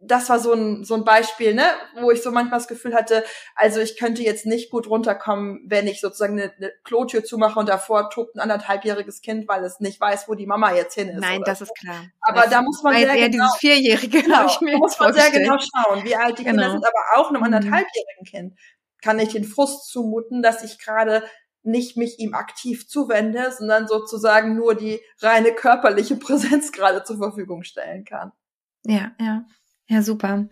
[0.07, 1.65] Das war so ein, so ein Beispiel, ne,
[1.99, 3.23] wo ich so manchmal das Gefühl hatte,
[3.55, 7.69] also ich könnte jetzt nicht gut runterkommen, wenn ich sozusagen eine, eine Klotür zumache und
[7.69, 11.21] davor tobt ein anderthalbjähriges Kind, weil es nicht weiß, wo die Mama jetzt hin ist.
[11.21, 12.05] Nein, das ist klar.
[12.21, 15.13] Aber das da muss man sehr genau, dieses Vierjährige, genau, ich mir da muss man
[15.13, 16.61] sehr genau schauen, wie alt die genau.
[16.61, 17.45] Kinder sind, aber auch einem mhm.
[17.45, 18.59] anderthalbjährigen Kind
[19.05, 21.23] kann ich den Frust zumuten, dass ich gerade
[21.61, 27.63] nicht mich ihm aktiv zuwende, sondern sozusagen nur die reine körperliche Präsenz gerade zur Verfügung
[27.63, 28.31] stellen kann.
[28.83, 29.45] Ja, ja.
[29.87, 30.47] Ja, super.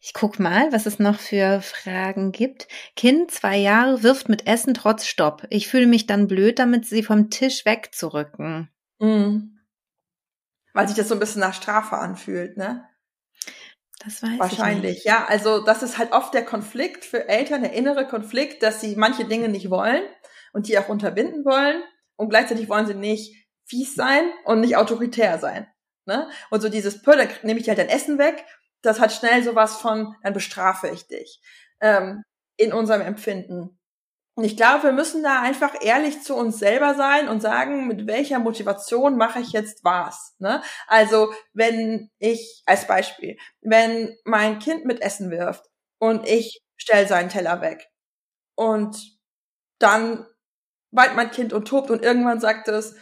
[0.00, 2.66] Ich guck mal, was es noch für Fragen gibt.
[2.96, 5.46] Kind, zwei Jahre, wirft mit Essen trotz Stopp.
[5.50, 8.70] Ich fühle mich dann blöd, damit sie vom Tisch wegzurücken.
[8.98, 9.60] Mhm.
[10.74, 12.88] Weil sich das so ein bisschen nach Strafe anfühlt, ne?
[14.04, 15.06] Das weiß Wahrscheinlich, ich nicht.
[15.06, 15.26] ja.
[15.26, 19.26] Also das ist halt oft der Konflikt für Eltern, der innere Konflikt, dass sie manche
[19.26, 20.02] Dinge nicht wollen
[20.52, 21.84] und die auch unterbinden wollen
[22.16, 25.68] und gleichzeitig wollen sie nicht fies sein und nicht autoritär sein.
[26.04, 26.28] Ne?
[26.50, 28.44] Und so dieses, Pö, dann nehme ich halt dein Essen weg
[28.82, 31.40] das hat schnell sowas von, dann bestrafe ich dich
[31.80, 32.22] ähm,
[32.56, 33.78] in unserem Empfinden.
[34.34, 38.06] Und ich glaube, wir müssen da einfach ehrlich zu uns selber sein und sagen, mit
[38.06, 40.34] welcher Motivation mache ich jetzt was.
[40.38, 40.62] Ne?
[40.86, 45.66] Also wenn ich, als Beispiel, wenn mein Kind mit Essen wirft
[45.98, 47.88] und ich stelle seinen Teller weg
[48.54, 48.96] und
[49.78, 50.26] dann
[50.92, 52.96] weint mein Kind und tobt und irgendwann sagt es,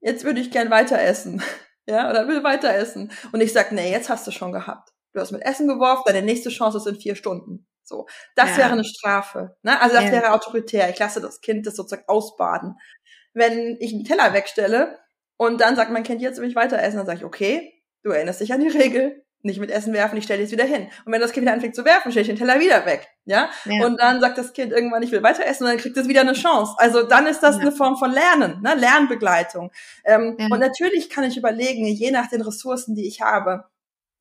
[0.00, 1.42] jetzt würde ich gern weiter essen.
[1.88, 3.12] Ja, oder will weiter essen.
[3.30, 6.22] Und ich sag, nee, jetzt hast du schon gehabt du hast mit Essen geworfen, deine
[6.22, 7.66] nächste Chance ist in vier Stunden.
[7.82, 8.58] So, das ja.
[8.58, 9.56] wäre eine Strafe.
[9.62, 9.80] Ne?
[9.80, 10.12] Also das ja.
[10.12, 10.90] wäre autoritär.
[10.90, 12.74] Ich lasse das Kind das sozusagen ausbaden.
[13.32, 14.98] Wenn ich einen Teller wegstelle
[15.36, 18.10] und dann sagt mein Kind, jetzt will ich weiter essen, dann sage ich, okay, du
[18.10, 20.88] erinnerst dich an die Regel, nicht mit Essen werfen, ich stelle es wieder hin.
[21.04, 23.08] Und wenn das Kind wieder anfängt zu werfen, stelle ich den Teller wieder weg.
[23.24, 23.48] Ja?
[23.64, 23.86] ja?
[23.86, 26.22] Und dann sagt das Kind irgendwann, ich will weiter essen und dann kriegt es wieder
[26.22, 26.74] eine Chance.
[26.78, 28.74] Also dann ist das eine Form von Lernen, ne?
[28.74, 29.70] Lernbegleitung.
[30.04, 30.36] Ähm.
[30.50, 33.64] Und natürlich kann ich überlegen, je nach den Ressourcen, die ich habe,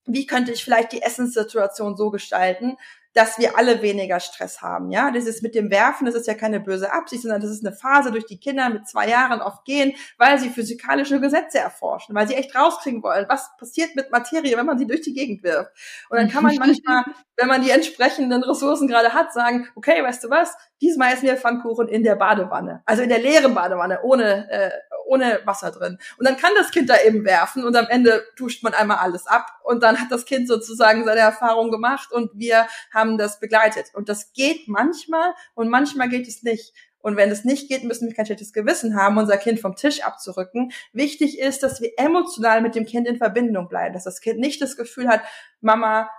[0.06, 2.78] wie könnte ich vielleicht die Essenssituation so gestalten,
[3.16, 4.92] dass wir alle weniger Stress haben.
[4.92, 7.66] Ja, das ist mit dem Werfen, das ist ja keine böse Absicht, sondern das ist
[7.66, 12.14] eine Phase, durch die Kinder mit zwei Jahren oft gehen, weil sie physikalische Gesetze erforschen,
[12.14, 15.44] weil sie echt rauskriegen wollen, was passiert mit Materie, wenn man sie durch die Gegend
[15.44, 15.72] wirft.
[16.10, 17.06] Und dann kann man manchmal,
[17.38, 21.38] wenn man die entsprechenden Ressourcen gerade hat, sagen, okay, weißt du was, diesmal essen wir
[21.38, 24.72] Pfannkuchen in der Badewanne, also in der leeren Badewanne, ohne äh,
[25.06, 25.98] ohne Wasser drin.
[26.18, 29.28] Und dann kann das Kind da eben werfen und am Ende duscht man einmal alles
[29.28, 33.92] ab und dann hat das Kind sozusagen seine Erfahrung gemacht und wir haben das begleitet.
[33.94, 36.74] Und das geht manchmal und manchmal geht es nicht.
[37.00, 40.02] Und wenn es nicht geht, müssen wir kein schlechtes Gewissen haben, unser Kind vom Tisch
[40.02, 40.72] abzurücken.
[40.92, 44.60] Wichtig ist, dass wir emotional mit dem Kind in Verbindung bleiben, dass das Kind nicht
[44.60, 45.22] das Gefühl hat,
[45.62, 46.10] Mama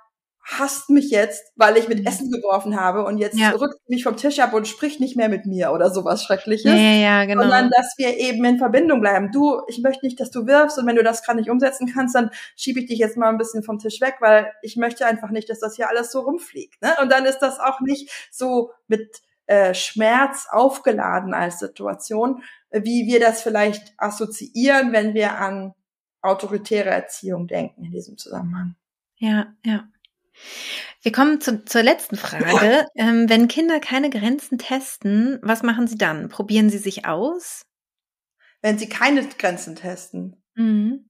[0.49, 2.07] hasst mich jetzt, weil ich mit mhm.
[2.07, 3.51] Essen geworfen habe und jetzt ja.
[3.51, 6.71] rückt mich vom Tisch ab und spricht nicht mehr mit mir oder sowas Schreckliches.
[6.71, 7.43] Ja, ja, genau.
[7.43, 9.33] Sondern, dass wir eben in Verbindung bleiben.
[9.33, 12.15] Du, ich möchte nicht, dass du wirfst und wenn du das gerade nicht umsetzen kannst,
[12.15, 15.31] dann schiebe ich dich jetzt mal ein bisschen vom Tisch weg, weil ich möchte einfach
[15.31, 16.81] nicht, dass das hier alles so rumfliegt.
[16.81, 16.91] Ne?
[17.03, 23.19] Und dann ist das auch nicht so mit äh, Schmerz aufgeladen als Situation, wie wir
[23.19, 25.75] das vielleicht assoziieren, wenn wir an
[26.23, 28.77] autoritäre Erziehung denken in diesem Zusammenhang.
[29.19, 29.89] Ja, ja.
[31.03, 32.87] Wir kommen zu, zur letzten Frage.
[32.97, 36.29] Ähm, wenn Kinder keine Grenzen testen, was machen sie dann?
[36.29, 37.63] Probieren sie sich aus?
[38.63, 40.43] Wenn sie keine Grenzen testen.
[40.55, 41.09] Mhm.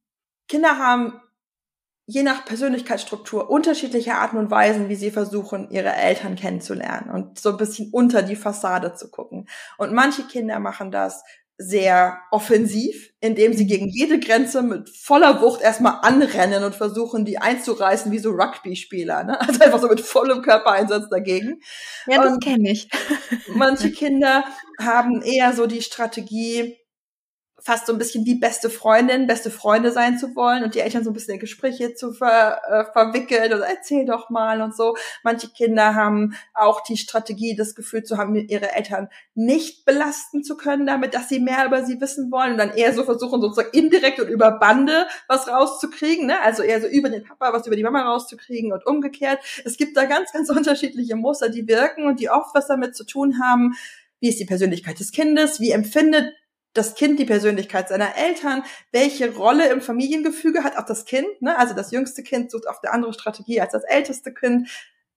[0.49, 1.21] Kinder haben
[2.07, 7.51] je nach Persönlichkeitsstruktur unterschiedliche Arten und Weisen, wie sie versuchen, ihre Eltern kennenzulernen und so
[7.51, 9.49] ein bisschen unter die Fassade zu gucken.
[9.77, 11.25] Und manche Kinder machen das
[11.59, 17.39] sehr offensiv, indem sie gegen jede Grenze mit voller Wucht erstmal anrennen und versuchen, die
[17.39, 19.25] einzureißen wie so Rugby-Spieler.
[19.25, 19.41] Ne?
[19.41, 21.61] Also einfach so mit vollem Körpereinsatz dagegen.
[22.07, 22.89] Ja, das kenne ich.
[23.55, 24.45] manche Kinder
[24.79, 26.77] haben eher so die Strategie,
[27.67, 31.03] fast so ein bisschen wie beste Freundin, beste Freunde sein zu wollen und die Eltern
[31.03, 34.97] so ein bisschen in Gespräche zu ver, äh, verwickeln oder erzähl doch mal und so.
[35.25, 40.57] Manche Kinder haben auch die Strategie, das Gefühl zu haben, ihre Eltern nicht belasten zu
[40.57, 43.77] können damit, dass sie mehr über sie wissen wollen und dann eher so versuchen, sozusagen
[43.77, 46.41] indirekt und über Bande was rauszukriegen, ne?
[46.43, 49.41] also eher so über den Papa was über die Mama rauszukriegen und umgekehrt.
[49.65, 53.03] Es gibt da ganz, ganz unterschiedliche Muster, die wirken und die oft was damit zu
[53.03, 53.75] tun haben,
[54.21, 56.33] wie ist die Persönlichkeit des Kindes, wie empfindet
[56.77, 58.63] das Kind die Persönlichkeit seiner Eltern,
[58.93, 61.59] welche Rolle im Familiengefüge hat auch das Kind, ne?
[61.59, 64.69] also das jüngste Kind sucht auf eine andere Strategie als das älteste Kind,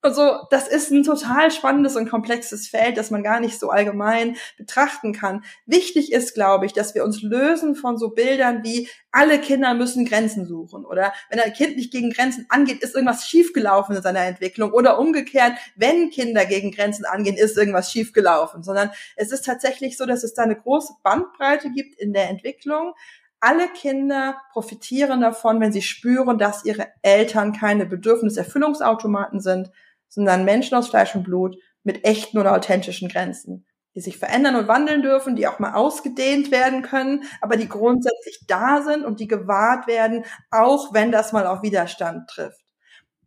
[0.01, 4.37] also das ist ein total spannendes und komplexes Feld, das man gar nicht so allgemein
[4.57, 5.43] betrachten kann.
[5.65, 10.05] Wichtig ist, glaube ich, dass wir uns lösen von so Bildern wie alle Kinder müssen
[10.05, 14.21] Grenzen suchen oder wenn ein Kind nicht gegen Grenzen angeht, ist irgendwas schiefgelaufen in seiner
[14.21, 19.97] Entwicklung oder umgekehrt, wenn Kinder gegen Grenzen angehen, ist irgendwas schiefgelaufen, sondern es ist tatsächlich
[19.97, 22.93] so, dass es da eine große Bandbreite gibt in der Entwicklung
[23.41, 29.71] alle Kinder profitieren davon, wenn sie spüren, dass ihre Eltern keine Bedürfniserfüllungsautomaten sind,
[30.09, 34.67] sondern Menschen aus Fleisch und Blut mit echten oder authentischen Grenzen, die sich verändern und
[34.67, 39.27] wandeln dürfen, die auch mal ausgedehnt werden können, aber die grundsätzlich da sind und die
[39.27, 42.63] gewahrt werden, auch wenn das mal auf Widerstand trifft.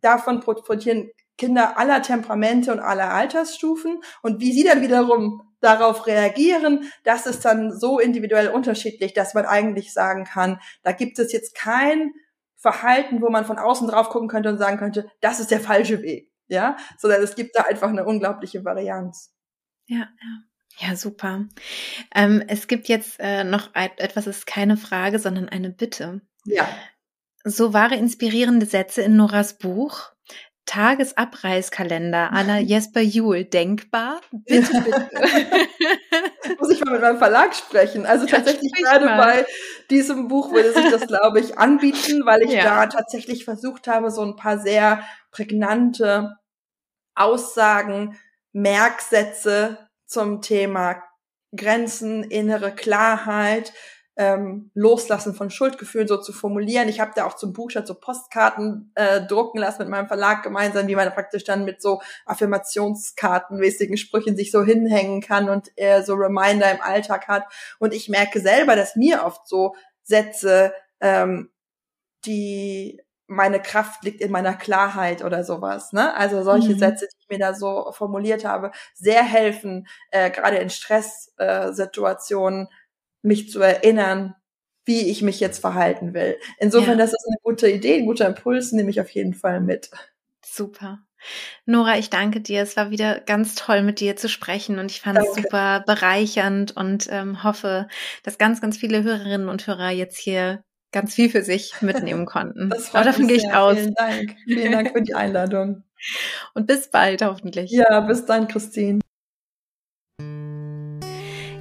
[0.01, 6.91] Davon profitieren Kinder aller Temperamente und aller Altersstufen und wie sie dann wiederum darauf reagieren,
[7.05, 11.55] das ist dann so individuell unterschiedlich, dass man eigentlich sagen kann, da gibt es jetzt
[11.55, 12.11] kein
[12.57, 16.01] Verhalten, wo man von außen drauf gucken könnte und sagen könnte, das ist der falsche
[16.01, 19.33] Weg ja, sondern es gibt da einfach eine unglaubliche Varianz.
[19.87, 20.43] Ja, ja.
[20.79, 21.45] Ja, super.
[22.15, 26.21] Ähm, es gibt jetzt äh, noch etwas, ist keine Frage, sondern eine Bitte.
[26.45, 26.67] Ja.
[27.43, 30.11] So wahre inspirierende Sätze in Noras Buch.
[30.65, 34.21] Tagesabreißkalender aller Jesper Juhl denkbar?
[34.31, 35.09] Bitte, bitte.
[36.59, 38.05] Muss ich mal mit meinem Verlag sprechen.
[38.05, 39.17] Also tatsächlich ja, gerade mal.
[39.17, 39.45] bei
[39.89, 42.63] diesem Buch würde sich das, glaube ich, anbieten, weil ich ja.
[42.63, 45.03] da tatsächlich versucht habe, so ein paar sehr
[45.33, 46.37] prägnante
[47.15, 48.17] Aussagen,
[48.53, 51.03] Merksätze zum Thema
[51.55, 53.73] Grenzen, innere Klarheit,
[54.15, 56.87] ähm, Loslassen von Schuldgefühlen so zu formulieren.
[56.87, 60.43] Ich habe da auch zum Buch schon so Postkarten äh, drucken lassen mit meinem Verlag
[60.43, 66.03] gemeinsam, wie man praktisch dann mit so Affirmationskartenmäßigen Sprüchen sich so hinhängen kann und äh,
[66.03, 67.45] so Reminder im Alltag hat.
[67.79, 71.49] Und ich merke selber, dass mir oft so Sätze, ähm,
[72.25, 75.93] die meine Kraft liegt in meiner Klarheit oder sowas.
[75.93, 76.13] Ne?
[76.15, 76.79] Also solche mhm.
[76.79, 82.69] Sätze, die ich mir da so formuliert habe, sehr helfen, äh, gerade in Stresssituationen, äh,
[83.21, 84.35] mich zu erinnern,
[84.85, 86.37] wie ich mich jetzt verhalten will.
[86.59, 87.05] Insofern, ja.
[87.05, 89.89] das ist eine gute Idee, ein guter Impuls, nehme ich auf jeden Fall mit.
[90.45, 90.99] Super.
[91.65, 92.61] Nora, ich danke dir.
[92.61, 95.29] Es war wieder ganz toll, mit dir zu sprechen und ich fand danke.
[95.29, 97.87] es super bereichernd und ähm, hoffe,
[98.23, 100.63] dass ganz, ganz viele Hörerinnen und Hörer jetzt hier
[100.93, 102.69] ganz viel für sich mitnehmen konnten.
[102.69, 103.77] Das Aber davon gehe ich aus.
[103.77, 104.35] Vielen Dank.
[104.45, 105.83] Vielen Dank für die Einladung.
[106.53, 107.71] Und bis bald hoffentlich.
[107.71, 109.02] Ja, bis dann, Christine.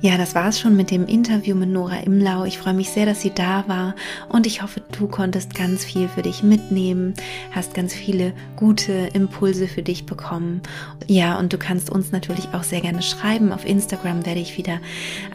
[0.02, 2.44] Ja, das war's schon mit dem Interview mit Nora Imlau.
[2.44, 3.94] Ich freue mich sehr, dass sie da war
[4.28, 7.14] und ich hoffe, du konntest ganz viel für dich mitnehmen,
[7.52, 10.60] hast ganz viele gute Impulse für dich bekommen.
[11.06, 13.52] Ja, und du kannst uns natürlich auch sehr gerne schreiben.
[13.52, 14.80] Auf Instagram werde ich wieder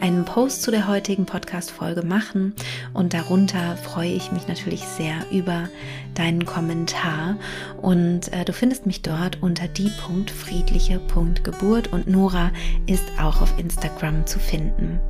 [0.02, 2.52] einen Post zu der heutigen Podcast-Folge machen
[2.92, 5.70] und darunter freue ich mich natürlich sehr über
[6.14, 7.36] deinen Kommentar
[7.80, 12.50] und äh, du findest mich dort unter die.friedliche.geburt und Nora
[12.86, 15.00] ist auch auf Instagram zu finden.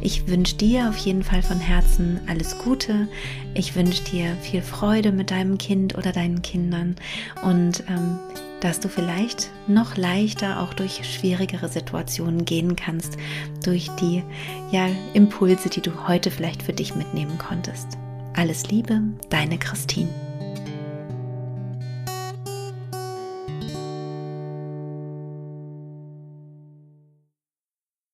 [0.00, 3.08] Ich wünsche dir auf jeden Fall von Herzen alles Gute.
[3.54, 6.96] Ich wünsche dir viel Freude mit deinem Kind oder deinen Kindern
[7.42, 8.18] und ähm,
[8.62, 13.16] dass du vielleicht noch leichter auch durch schwierigere Situationen gehen kannst,
[13.64, 14.22] durch die
[14.70, 17.98] ja, Impulse, die du heute vielleicht für dich mitnehmen konntest.
[18.34, 20.31] Alles Liebe, deine Christine.